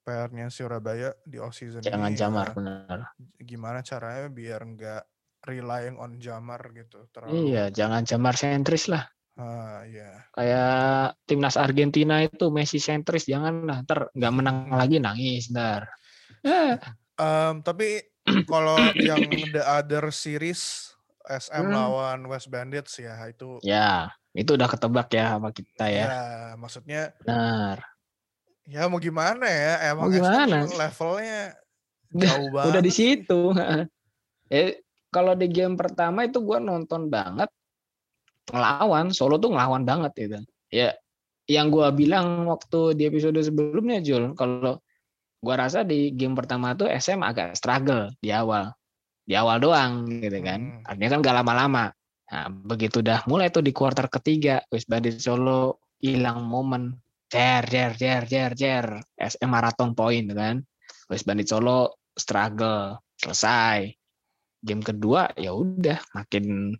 [0.03, 2.19] PR-nya Surabaya di off season Jangan ini.
[2.19, 2.55] Jamar, ya.
[2.59, 2.99] benar.
[3.39, 5.03] Gimana caranya biar nggak
[5.47, 7.07] relying on Jamar gitu.
[7.15, 7.55] Terlalu.
[7.55, 9.07] Iya, jangan Jamar sentris lah.
[9.33, 10.29] Ah, iya.
[10.37, 13.79] Kayak timnas Argentina itu Messi sentris, jangan lah.
[13.85, 15.89] Ntar nggak menang lagi nangis, ntar.
[17.17, 18.03] um, tapi
[18.51, 20.93] kalau yang the other series
[21.27, 21.75] SM hmm.
[21.75, 23.63] lawan West Bandits ya itu.
[23.65, 26.07] Ya, itu udah ketebak ya sama kita ya.
[26.07, 26.25] Ya,
[26.59, 27.03] maksudnya.
[27.23, 27.87] Benar.
[28.69, 29.91] Ya mau gimana ya?
[29.91, 30.67] Emang mau gimana?
[30.71, 31.59] levelnya
[32.21, 32.69] Jauh banget.
[32.73, 33.41] udah di situ.
[34.53, 37.49] eh kalau di game pertama itu gue nonton banget
[38.51, 40.39] ngelawan Solo tuh ngelawan banget itu.
[40.73, 40.97] Ya
[41.51, 44.79] yang gue bilang waktu di episode sebelumnya Jul, kalau
[45.43, 48.71] gue rasa di game pertama tuh SM agak struggle di awal,
[49.27, 50.61] di awal doang gitu kan.
[50.83, 50.89] Hmm.
[50.89, 51.85] Artinya kan gak lama-lama.
[52.33, 56.97] Nah, begitu udah mulai tuh di kuarter ketiga, wis Bandit Solo hilang momen,
[57.29, 58.87] cer cer cer cer cer,
[59.19, 60.63] SM maraton point kan.
[61.11, 63.91] Wis Bandit Solo struggle, selesai.
[64.63, 66.73] Game kedua ya udah makin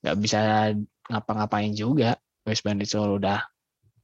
[0.00, 0.72] nggak bisa
[1.10, 2.14] ngapa-ngapain juga.
[2.48, 3.44] West Bandit Solo udah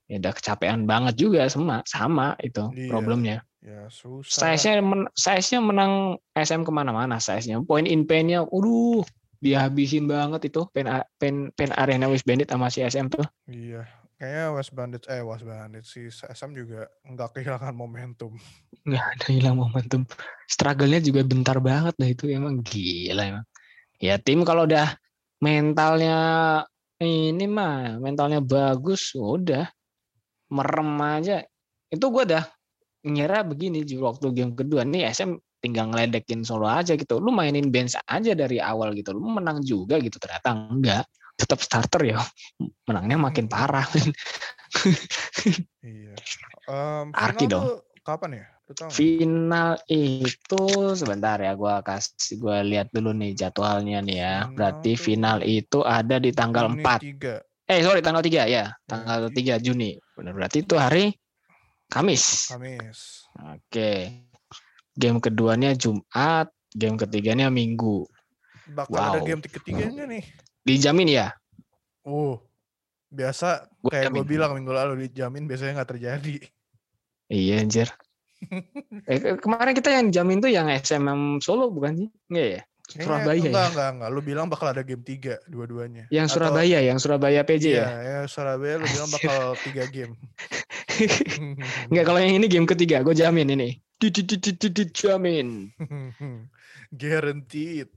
[0.06, 2.90] ya udah kecapean banget juga sama sama itu Iya.
[2.90, 3.38] problemnya.
[3.64, 4.54] Ya susah.
[4.54, 5.92] Size-nya men, size-nya menang
[6.38, 7.58] SM ke mana-mana size-nya.
[7.66, 9.02] Point in pain-nya, aduh
[9.42, 10.86] dihabisin banget itu pen
[11.18, 13.26] pen pen arena West Bandit sama si SM tuh.
[13.50, 13.82] Iya.
[14.16, 18.32] Kayaknya West Bandit, eh West Bandit si SM juga nggak kehilangan momentum.
[18.88, 20.06] nggak ada hilang momentum.
[20.46, 23.46] Struggle-nya juga bentar banget lah itu emang gila emang.
[23.98, 24.94] Ya tim kalau udah
[25.42, 26.16] mentalnya
[27.02, 29.68] ini mah mentalnya bagus udah
[30.52, 31.44] merem aja.
[31.92, 32.44] Itu gua udah
[33.06, 37.18] ngira begini Ju, waktu game kedua nih SM tinggal ngeledekin solo aja gitu.
[37.20, 39.12] Lu mainin bench aja dari awal gitu.
[39.12, 41.04] Lu menang juga gitu ternyata enggak.
[41.36, 42.20] Tetap starter ya.
[42.88, 43.86] Menangnya makin parah.
[45.86, 46.18] Iya.
[46.66, 47.80] Em, Arki dong.
[48.02, 48.46] kapan ya?
[48.90, 50.62] Final itu
[50.98, 54.34] sebentar ya gua kasih gua lihat dulu nih jadwalnya nih ya.
[54.42, 57.46] Final Berarti final itu ada di tanggal Juni 4.
[57.62, 57.70] 3.
[57.70, 58.74] Eh sorry tanggal 3 ya.
[58.82, 59.90] Tanggal Juni 3 Juni.
[60.18, 61.14] Benar berarti itu hari
[61.86, 62.50] Kamis.
[62.50, 63.30] Kamis.
[63.38, 64.26] Oke.
[64.98, 68.02] Game keduanya Jumat, game ketiganya Minggu.
[68.66, 69.26] Bakal ada Wow.
[69.30, 70.26] game ketiganya nih.
[70.66, 71.30] Dijamin ya?
[72.02, 72.42] Oh,
[73.06, 76.36] biasa Gua kayak gue bilang minggu lalu dijamin biasanya nggak terjadi.
[77.30, 77.88] Iya anjir.
[79.10, 82.08] Eh, ke- kemarin kita yang jamin tuh yang SMM Solo bukan sih?
[82.28, 82.62] Enggak ya?
[82.86, 83.66] Kayaknya Surabaya enggak, ya?
[83.72, 84.08] enggak, enggak.
[84.14, 86.04] Lu bilang bakal ada game 3 dua-duanya.
[86.14, 87.88] Yang Atau Surabaya, yang Surabaya PJ iya, ya?
[88.02, 90.12] ya Surabaya lu bilang bakal 3 game.
[91.90, 93.82] Enggak, kalau yang ini game ketiga, gue jamin ini.
[93.96, 95.72] Di- di- di- di- di- di- Jamin.
[97.00, 97.88] Guaranteed.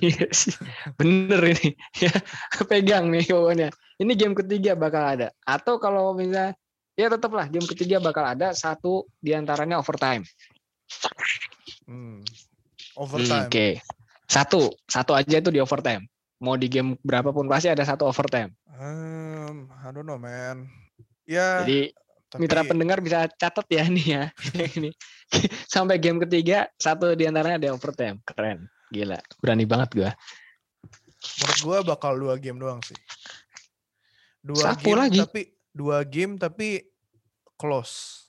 [0.00, 0.52] Yes.
[1.00, 1.76] Bener ini.
[1.96, 2.12] Ya,
[2.68, 3.68] pegang nih pokoknya.
[3.96, 5.28] Ini game ketiga bakal ada.
[5.48, 6.52] Atau kalau misalnya,
[6.96, 10.24] ya tetaplah game ketiga bakal ada satu di antaranya overtime.
[11.86, 12.18] Hmm.
[12.18, 12.18] Hmm,
[12.96, 13.46] Overtime.
[13.46, 13.68] Oke.
[14.26, 16.02] Satu, satu aja itu di overtime.
[16.42, 18.50] Mau di game berapapun pasti ada satu overtime.
[18.76, 20.66] Um, I don't know man.
[21.24, 21.94] Ya, Jadi
[22.26, 24.24] tapi mitra pendengar bisa catat ya nih ya.
[24.76, 24.90] ini.
[25.70, 28.18] Sampai game ketiga satu di antaranya ada overtime.
[28.26, 28.66] Keren.
[28.90, 29.18] Gila.
[29.42, 30.10] Berani banget gua.
[31.42, 32.94] menurut gua bakal dua game doang sih.
[34.44, 35.18] Dua Sapu game lagi.
[35.26, 35.42] tapi
[35.76, 36.80] dua game tapi
[37.60, 38.24] close.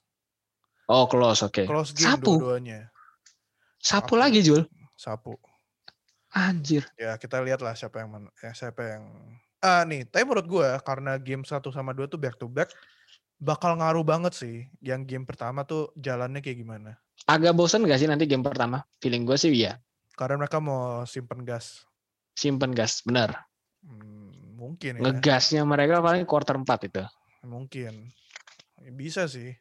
[0.92, 1.64] Oh, close, oke.
[1.64, 2.40] Close game Sapu.
[2.40, 2.92] dua-duanya.
[3.80, 4.22] Sapu Sapu.
[4.22, 4.68] lagi, Jul.
[5.00, 5.36] Sapu.
[6.36, 6.84] Anjir.
[7.00, 9.04] Ya, kita lihat lah siapa yang men- ya, siapa yang
[9.58, 12.70] Ah nih, tapi menurut gua karena game 1 sama 2 tuh back to back
[13.42, 14.70] bakal ngaruh banget sih.
[14.86, 17.02] Yang game pertama tuh jalannya kayak gimana.
[17.26, 18.86] Agak bosen gak sih nanti game pertama?
[19.02, 19.82] Feeling gue sih iya.
[20.14, 21.86] Karena mereka mau simpen gas.
[22.38, 23.34] Simpen gas, bener.
[23.82, 25.10] Hmm, mungkin ya.
[25.10, 27.02] Ngegasnya mereka paling quarter 4 itu.
[27.48, 28.12] Mungkin.
[28.94, 29.56] Bisa sih.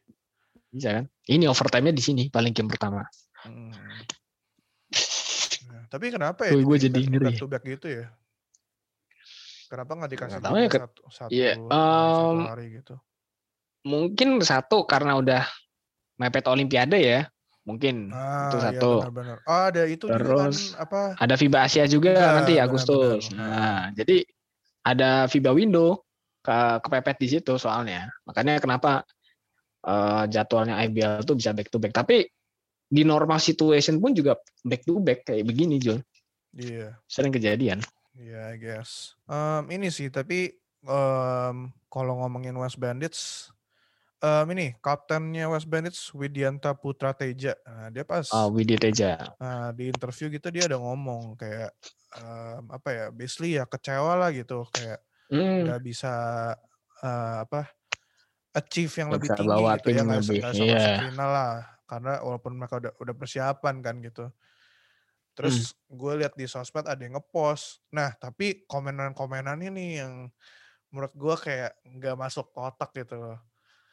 [0.67, 1.05] Bisa kan?
[1.25, 3.07] Ini overtime-nya di sini paling game pertama.
[3.47, 3.71] Hmm.
[5.67, 7.25] Nah, tapi kenapa ya Gue- jadi ngeri.
[7.31, 8.05] back to back gitu ya?
[9.67, 12.95] Kenapa nggak dikasih tahu ya, satu, satu, iya, satu em, hari gitu?
[13.83, 15.43] Mungkin satu karena udah
[16.15, 17.27] mepet olimpiade ya.
[17.67, 18.91] Mungkin Ah, itu iya satu.
[19.03, 19.37] benar-benar.
[19.43, 21.19] Oh, ada itu kan Terus apa?
[21.19, 22.53] ada FIBA Asia juga Iya, nanti.
[22.63, 23.27] Agustus.
[23.35, 24.23] Nah, jadi
[24.87, 26.06] ada FIBA window
[26.47, 28.07] ke kepepet di situ soalnya.
[28.23, 29.03] Makanya kenapa
[29.83, 31.91] eh, jadwalnya IBL tuh bisa back to back.
[31.91, 32.23] Tapi
[32.87, 35.99] di normal situation pun juga back to back kayak begini, Jul.
[36.55, 36.95] Iya.
[37.03, 37.83] Sering kejadian.
[38.15, 39.13] Iya, I guess.
[39.27, 40.55] Em, ini sih, tapi
[40.87, 41.57] em,
[41.91, 43.51] kalau ngomongin West Bandits,
[44.23, 47.53] em, ini kaptennya West Bandits Widianta Putra Teja.
[47.67, 49.35] Nah, dia pas Oh, Widi Teja.
[49.37, 51.75] nah, di interview gitu dia ada ngomong kayak
[52.17, 56.13] em, apa ya, basically ya kecewa lah gitu, kayak Hmm, nggak bisa
[57.03, 57.67] eh, apa
[58.55, 60.23] achieve yang lebih bisa tinggi gitu ya nggak
[60.55, 60.97] iya.
[61.03, 61.53] final lah
[61.87, 64.25] karena walaupun mereka udah udah persiapan kan gitu
[65.37, 65.95] terus Hmm.
[65.99, 70.31] gue lihat di sosmed ada yang ngepost nah tapi komenan-komenan ini yang
[70.89, 73.39] menurut gue kayak nggak masuk ke otak gitu loh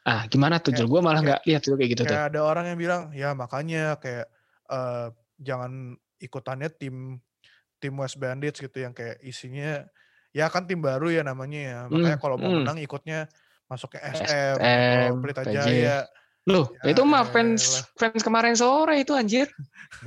[0.05, 0.91] Ah, gimana tuh, Kayak- Jul?
[0.93, 2.13] Gue malah nggak lihat tuh kayak gitu tuh.
[2.13, 4.29] kayak ada orang yang bilang ya makanya kayak
[4.69, 5.07] eh,
[5.41, 7.17] jangan ikutannya tim
[7.81, 9.81] tim West Bandits gitu yang kayak isinya
[10.35, 12.57] ya kan tim baru ya namanya ya makanya Hmm, kalau mau hmm.
[12.67, 13.31] menang ikutnya
[13.71, 15.41] masuknya SM, SM, atau Pelita.
[15.47, 16.03] Jaya
[16.45, 17.33] Loh, Ya itu mah elah.
[17.33, 19.49] fans fans kemarin sore itu anjir.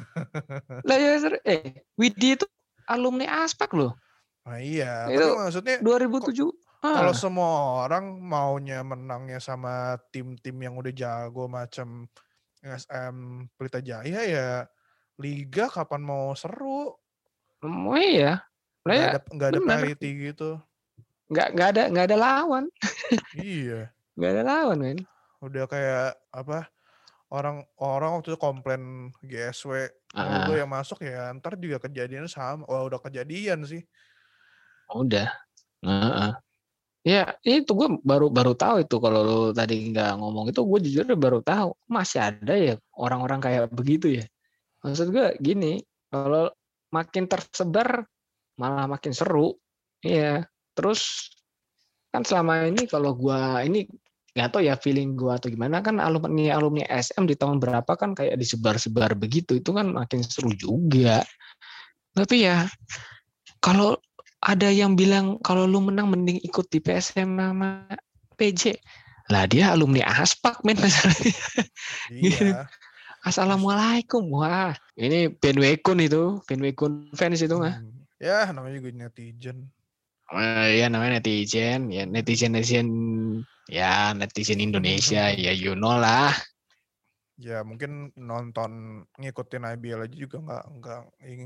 [0.86, 2.46] lah ya eh Widi itu
[2.86, 3.98] alumni Aspek loh.
[4.46, 6.46] Nah, iya, Itu tapi maksudnya 2007.
[6.78, 7.50] kalau Ah, semua
[7.90, 12.06] orang maunya menangnya sama tim-tim yang udah jago macam
[12.62, 13.16] SM
[13.58, 14.48] Pelita Jaya ya
[15.18, 16.94] liga kapan mau seru
[17.66, 18.46] oh iya.
[18.88, 19.78] Nggak ya, ada nggak ada bener.
[19.84, 20.50] parity gitu
[21.28, 22.64] nggak nggak ada nggak ada lawan,
[23.36, 24.98] iya nggak ada lawan men.
[25.44, 26.72] udah kayak apa
[27.28, 30.48] orang-orang waktu itu komplain GSW Ah.
[30.48, 33.84] mulu yang masuk ya ntar juga kejadian sama wah udah kejadian sih
[34.88, 35.28] Udah.
[35.84, 36.32] Heeh.
[37.04, 41.04] Ya itu gue baru baru tahu itu kalau lu tadi nggak ngomong itu gue jujur
[41.12, 44.24] baru tahu masih ada ya orang-orang kayak begitu ya.
[44.80, 46.48] Maksud gue gini kalau
[46.88, 48.08] makin tersebar
[48.58, 49.56] malah makin seru.
[50.02, 50.44] Iya.
[50.74, 51.32] Terus
[52.12, 53.86] kan selama ini kalau gua ini
[54.34, 58.14] nggak tahu ya feeling gua atau gimana kan alumni alumni SM di tahun berapa kan
[58.14, 61.24] kayak disebar-sebar begitu itu kan makin seru juga.
[62.14, 62.66] Tapi ya
[63.62, 63.98] kalau
[64.42, 67.86] ada yang bilang kalau lu menang mending ikut di PSM sama
[68.38, 68.78] PJ.
[69.28, 71.34] Lah dia alumni Aspak men masalahnya.
[72.08, 72.48] Gitu.
[72.48, 72.64] iya
[73.26, 74.30] Assalamualaikum.
[74.30, 77.82] Wah, ini bandwagon itu, bandwagon fans itu mah.
[77.82, 77.97] Hmm.
[78.18, 79.70] Ya namanya juga netizen
[80.28, 82.88] Eh, ya namanya netizen, ya netizen netizen
[83.64, 86.36] ya netizen Indonesia ya you know lah.
[87.38, 91.00] ya mungkin nonton ngikutin IBL aja juga nggak nggak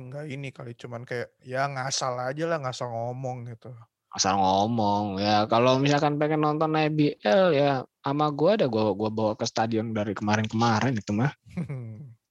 [0.08, 3.70] nggak ini kali cuman kayak ya ngasal aja lah ngasal ngomong gitu
[4.08, 9.32] Asal ngomong ya kalau misalkan pengen nonton IBL ya sama gua ada gua gua bawa
[9.36, 11.32] ke stadion dari kemarin-kemarin itu mah.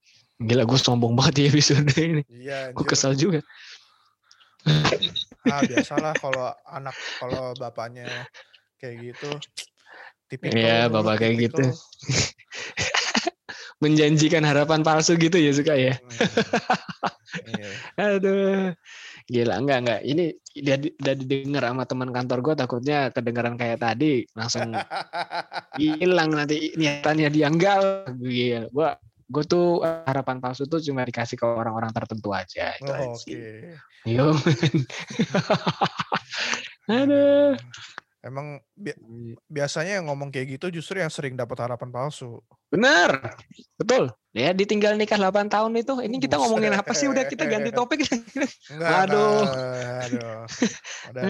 [0.41, 2.25] Gila gue sombong banget di episode ini.
[2.33, 3.45] iya Gue kesal juga.
[5.49, 8.29] Ah biasalah kalau anak kalau bapaknya
[8.77, 9.29] kayak gitu
[10.31, 11.63] tipikal Iya, lu, bapak kayak gitu.
[11.67, 11.75] tipikal.
[13.83, 15.97] Menjanjikan harapan palsu gitu ya suka ya.
[15.97, 16.13] Hmm.
[18.15, 18.77] Aduh.
[19.25, 20.01] Gila, enggak enggak.
[20.05, 24.69] Ini udah, udah didengar sama teman kantor gue takutnya kedengaran kayak tadi langsung
[25.81, 28.05] hilang nanti niatannya dia enggak.
[28.21, 28.69] Gila.
[28.69, 28.93] Gua
[29.31, 32.75] gue tuh harapan palsu tuh cuma dikasih ke orang-orang tertentu aja.
[32.75, 33.19] Itu Oh, aja Oke.
[33.23, 33.39] sih.
[34.11, 34.35] Yo.
[36.87, 37.55] Aduh.
[38.21, 38.93] Emang bi-
[39.49, 42.37] biasanya yang ngomong kayak gitu justru yang sering dapat harapan palsu.
[42.69, 43.17] Bener.
[43.73, 44.13] Betul.
[44.29, 45.97] Ya ditinggal nikah 8 tahun itu.
[45.97, 47.09] Ini kita ngomongin apa sih?
[47.09, 48.05] Udah kita ganti topik.
[48.69, 49.41] Enggak, Aduh.
[49.41, 50.37] enggak, aduh.
[51.09, 51.23] Udah.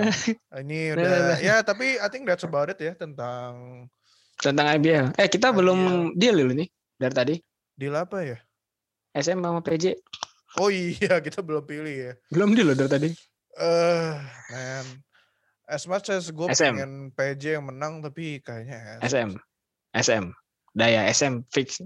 [0.60, 1.38] Ini Udah, udah.
[1.40, 3.88] ya tapi I think that's about it ya tentang
[4.36, 5.16] Tentang IBL.
[5.16, 5.80] Eh kita belum
[6.18, 7.36] deal dulu nih dari tadi.
[7.82, 8.38] Deal apa ya?
[9.12, 9.98] SM sama PJ.
[10.56, 12.14] Oh iya, kita belum pilih ya.
[12.30, 13.10] Belum deal loh dari tadi.
[13.58, 14.14] Eh,
[14.54, 14.86] man.
[15.66, 19.34] As much as gue pengen PJ yang menang, tapi kayaknya SM.
[19.92, 20.30] SM.
[20.72, 21.82] Daya SM fix.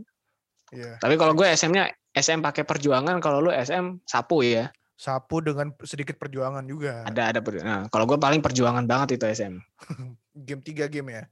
[0.73, 0.97] Iya.
[0.97, 4.73] Tapi kalau gue SM-nya SM pakai perjuangan, kalau lu SM sapu ya.
[4.95, 7.05] Sapu dengan sedikit perjuangan juga.
[7.05, 9.53] Ada ada per- Nah, kalau gue paling perjuangan banget itu SM.
[10.47, 11.23] Game tiga game ya.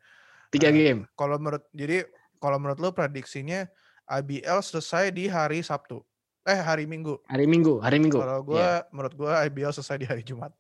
[0.48, 0.74] Tiga Ah.
[0.74, 1.10] game.
[1.18, 2.06] Kalau menurut jadi
[2.38, 3.66] kalau menurut lo prediksinya
[4.08, 6.04] IBL selesai di hari Sabtu.
[6.44, 7.24] Eh hari Minggu.
[7.32, 8.20] Hari Minggu, hari Minggu.
[8.20, 8.84] Kalau gue Iya.
[8.92, 10.52] menurut gue IBL selesai di hari Jumat.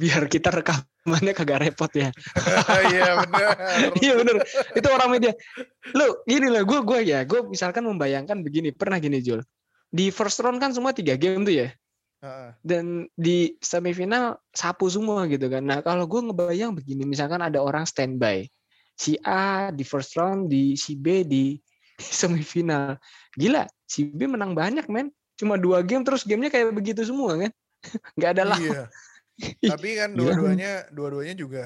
[0.00, 2.08] Biar kita rekamannya kagak repot ya.
[2.88, 3.52] Iya benar.
[4.00, 4.36] Iya bener.
[4.72, 5.36] Itu orang media.
[5.92, 9.44] Lu gini lah, gue gue ya, gue misalkan membayangkan begini, pernah gini Jul.
[9.92, 11.68] Di first round kan semua tiga game tuh ya.
[12.64, 15.64] Dan di semifinal sapu semua gitu kan.
[15.64, 18.48] Nah kalau gue ngebayang begini, misalkan ada orang standby.
[18.96, 21.56] Si A di first round, di si B di
[22.00, 22.96] semifinal.
[23.34, 25.12] Gila, si B menang banyak men.
[25.36, 27.52] Cuma dua game terus gamenya kayak begitu semua kan.
[28.16, 28.58] Nggak ada lah.
[28.58, 28.84] Iya.
[29.72, 30.18] Tapi kan Gila.
[30.32, 31.64] dua-duanya dua-duanya juga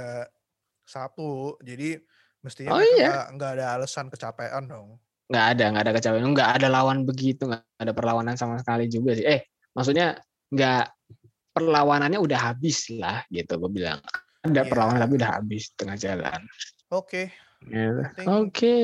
[0.82, 1.58] Sabtu.
[1.60, 1.98] Jadi
[2.38, 3.30] mestinya Oh, iya.
[3.30, 5.00] nggak ada alasan kecapean dong.
[5.24, 9.16] nggak ada nggak ada kecapean nggak ada lawan begitu nggak ada perlawanan sama sekali juga
[9.16, 10.20] sih eh maksudnya
[10.52, 10.84] nggak
[11.56, 14.04] perlawanannya udah habis lah gitu gue bilang
[14.44, 14.68] ada Iya.
[14.68, 16.44] perlawanan tapi udah habis tengah jalan
[16.92, 17.32] Oke.
[18.14, 18.76] Think oke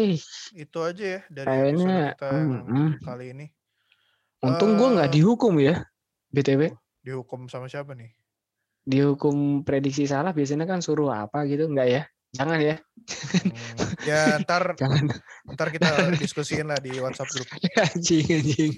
[0.54, 2.90] itu aja ya dari episode kita mm, mm.
[3.04, 3.46] kali ini.
[4.40, 5.84] untung gue nggak Eh, dihukum ya
[6.30, 8.12] btw Dihukum sama siapa nih?
[8.80, 12.02] dihukum prediksi salah biasanya kan suruh apa gitu nggak ya
[12.32, 12.76] jangan ya
[13.40, 15.10] Hmm, ya ntar jangan
[15.50, 15.88] ntar kita
[16.22, 17.48] diskusiin lah di WhatsApp grup.
[17.90, 18.72] anjing anjing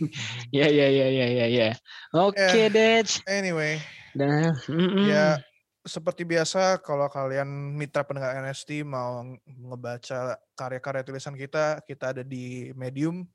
[0.51, 1.69] ya ya ya ya ya ya
[2.17, 2.67] oke Eh.
[2.71, 3.77] deh Anyway,
[4.17, 5.05] nah mm-mm.
[5.07, 5.37] ya
[5.83, 12.71] seperti biasa kalau kalian mitra pendengar NST mau ngebaca karya-karya tulisan kita, kita ada di
[12.79, 13.27] Medium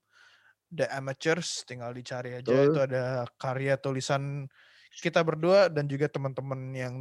[0.71, 2.71] The Amateurs, tinggal dicari aja Betul.
[2.71, 3.03] itu ada
[3.39, 4.47] karya tulisan
[4.97, 6.93] kita berdua dan juga teman-teman yang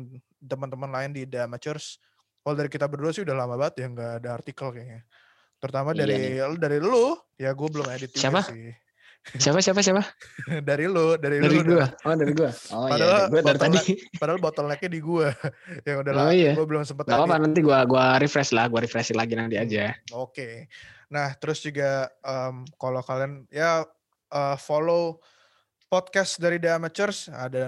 [0.43, 2.03] teman-teman lain di The Amateurs.
[2.43, 5.03] Kalau dari kita berdua sih udah lama banget ya nggak ada artikel kayaknya.
[5.59, 6.59] Terutama Iya dari nih.
[6.61, 8.41] dari lu, ya gue belum edit juga Siapa?
[8.51, 8.86] sih.
[9.35, 10.07] Siapa siapa siapa?
[10.69, 11.75] dari lu, dari, Dari lu.
[11.75, 11.87] gua.
[12.07, 12.51] Oh, dari gua.
[12.71, 13.81] Oh Padahal iya, gua dari tadi.
[14.15, 15.29] Padahal bottlenecknya di gue.
[15.83, 16.53] yang udah Oh, lah, iya.
[16.55, 17.43] gue belum sempet Gak edit.
[17.43, 19.91] nanti gua gua refresh lah, gua refresh lagi nanti aja.
[20.13, 20.71] Oke.
[21.11, 23.83] Nah, terus juga em, kalau kalian ya
[24.29, 25.19] eh, follow
[25.87, 27.67] podcast dari The Amateurs ada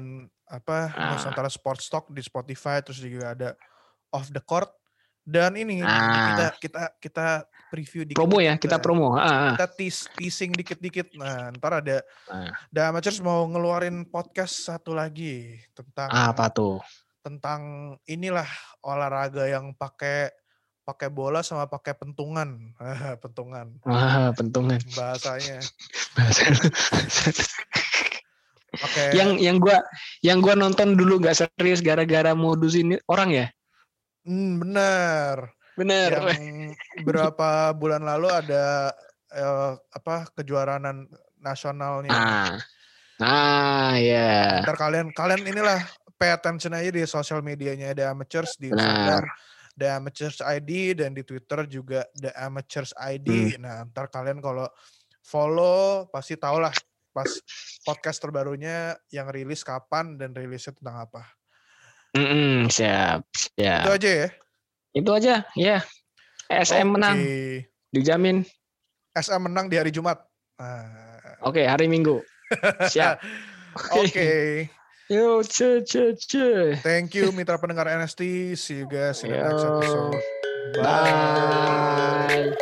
[0.48, 1.14] apa Ah.
[1.14, 3.52] Nusantara Sports Talk di Spotify terus juga ada
[4.10, 4.70] Off the Court
[5.22, 6.32] dan ini Ah.
[6.32, 7.26] kita kita kita
[7.68, 9.14] preview dikit Promo ya, kita promo.
[9.14, 9.52] Ah, ah.
[9.54, 11.12] kita tease, teasing dikit-dikit.
[11.16, 12.52] Nah, ntar ada Ah.
[12.72, 16.80] The Amateurs mau ngeluarin podcast satu lagi tentang Apa tuh?
[17.20, 18.48] tentang inilah
[18.80, 20.32] olahraga yang pakai
[20.80, 22.72] pakai bola sama pakai pentungan.
[22.80, 24.80] Ah, pentungan Wah, pentungan.
[24.96, 25.60] bahasanya.
[26.16, 26.48] Bahasa.
[28.68, 29.80] Pakai yang yang gua
[30.20, 33.46] yang gua nonton dulu nggak serius gara-gara modus ini orang ya?
[34.28, 35.52] Hmm, bener.
[35.78, 36.10] Bener.
[36.18, 36.74] Yang
[37.06, 38.90] berapa bulan lalu ada
[39.30, 41.06] eh, apa kejuaraan
[41.38, 42.10] nasionalnya.
[42.10, 42.58] Ah.
[43.18, 44.62] Ah, ya.
[44.62, 45.78] Ntar kalian kalian inilah
[46.18, 48.74] pay attention aja di sosial medianya The Amateurs di.
[48.74, 49.26] Instagram
[49.78, 53.54] The Amateurs ID dan di Twitter juga The Amateurs ID.
[53.54, 53.62] Hmm.
[53.62, 54.66] Nah, ntar kalian kalau
[55.22, 56.74] follow pasti tau lah
[57.14, 57.30] pas
[57.86, 61.22] podcast terbarunya yang rilis kapan dan rilisnya tentang apa.
[62.18, 63.84] Mm-mm, siap, Itu siap.
[63.86, 64.28] aja ya.
[64.96, 65.84] Itu aja, ya.
[66.48, 67.68] SM menang, Oke.
[67.92, 68.46] dijamin.
[69.12, 70.24] SM menang di hari Jumat.
[70.56, 72.24] Nah, Oke, hari Minggu.
[72.88, 73.20] Siap.
[74.00, 74.66] Oke.
[75.08, 76.76] Yo, ce, ce, ce.
[76.84, 78.52] Thank you mitra pendengar NST.
[78.60, 80.20] See you guys in the next episode.
[80.76, 82.52] Bye.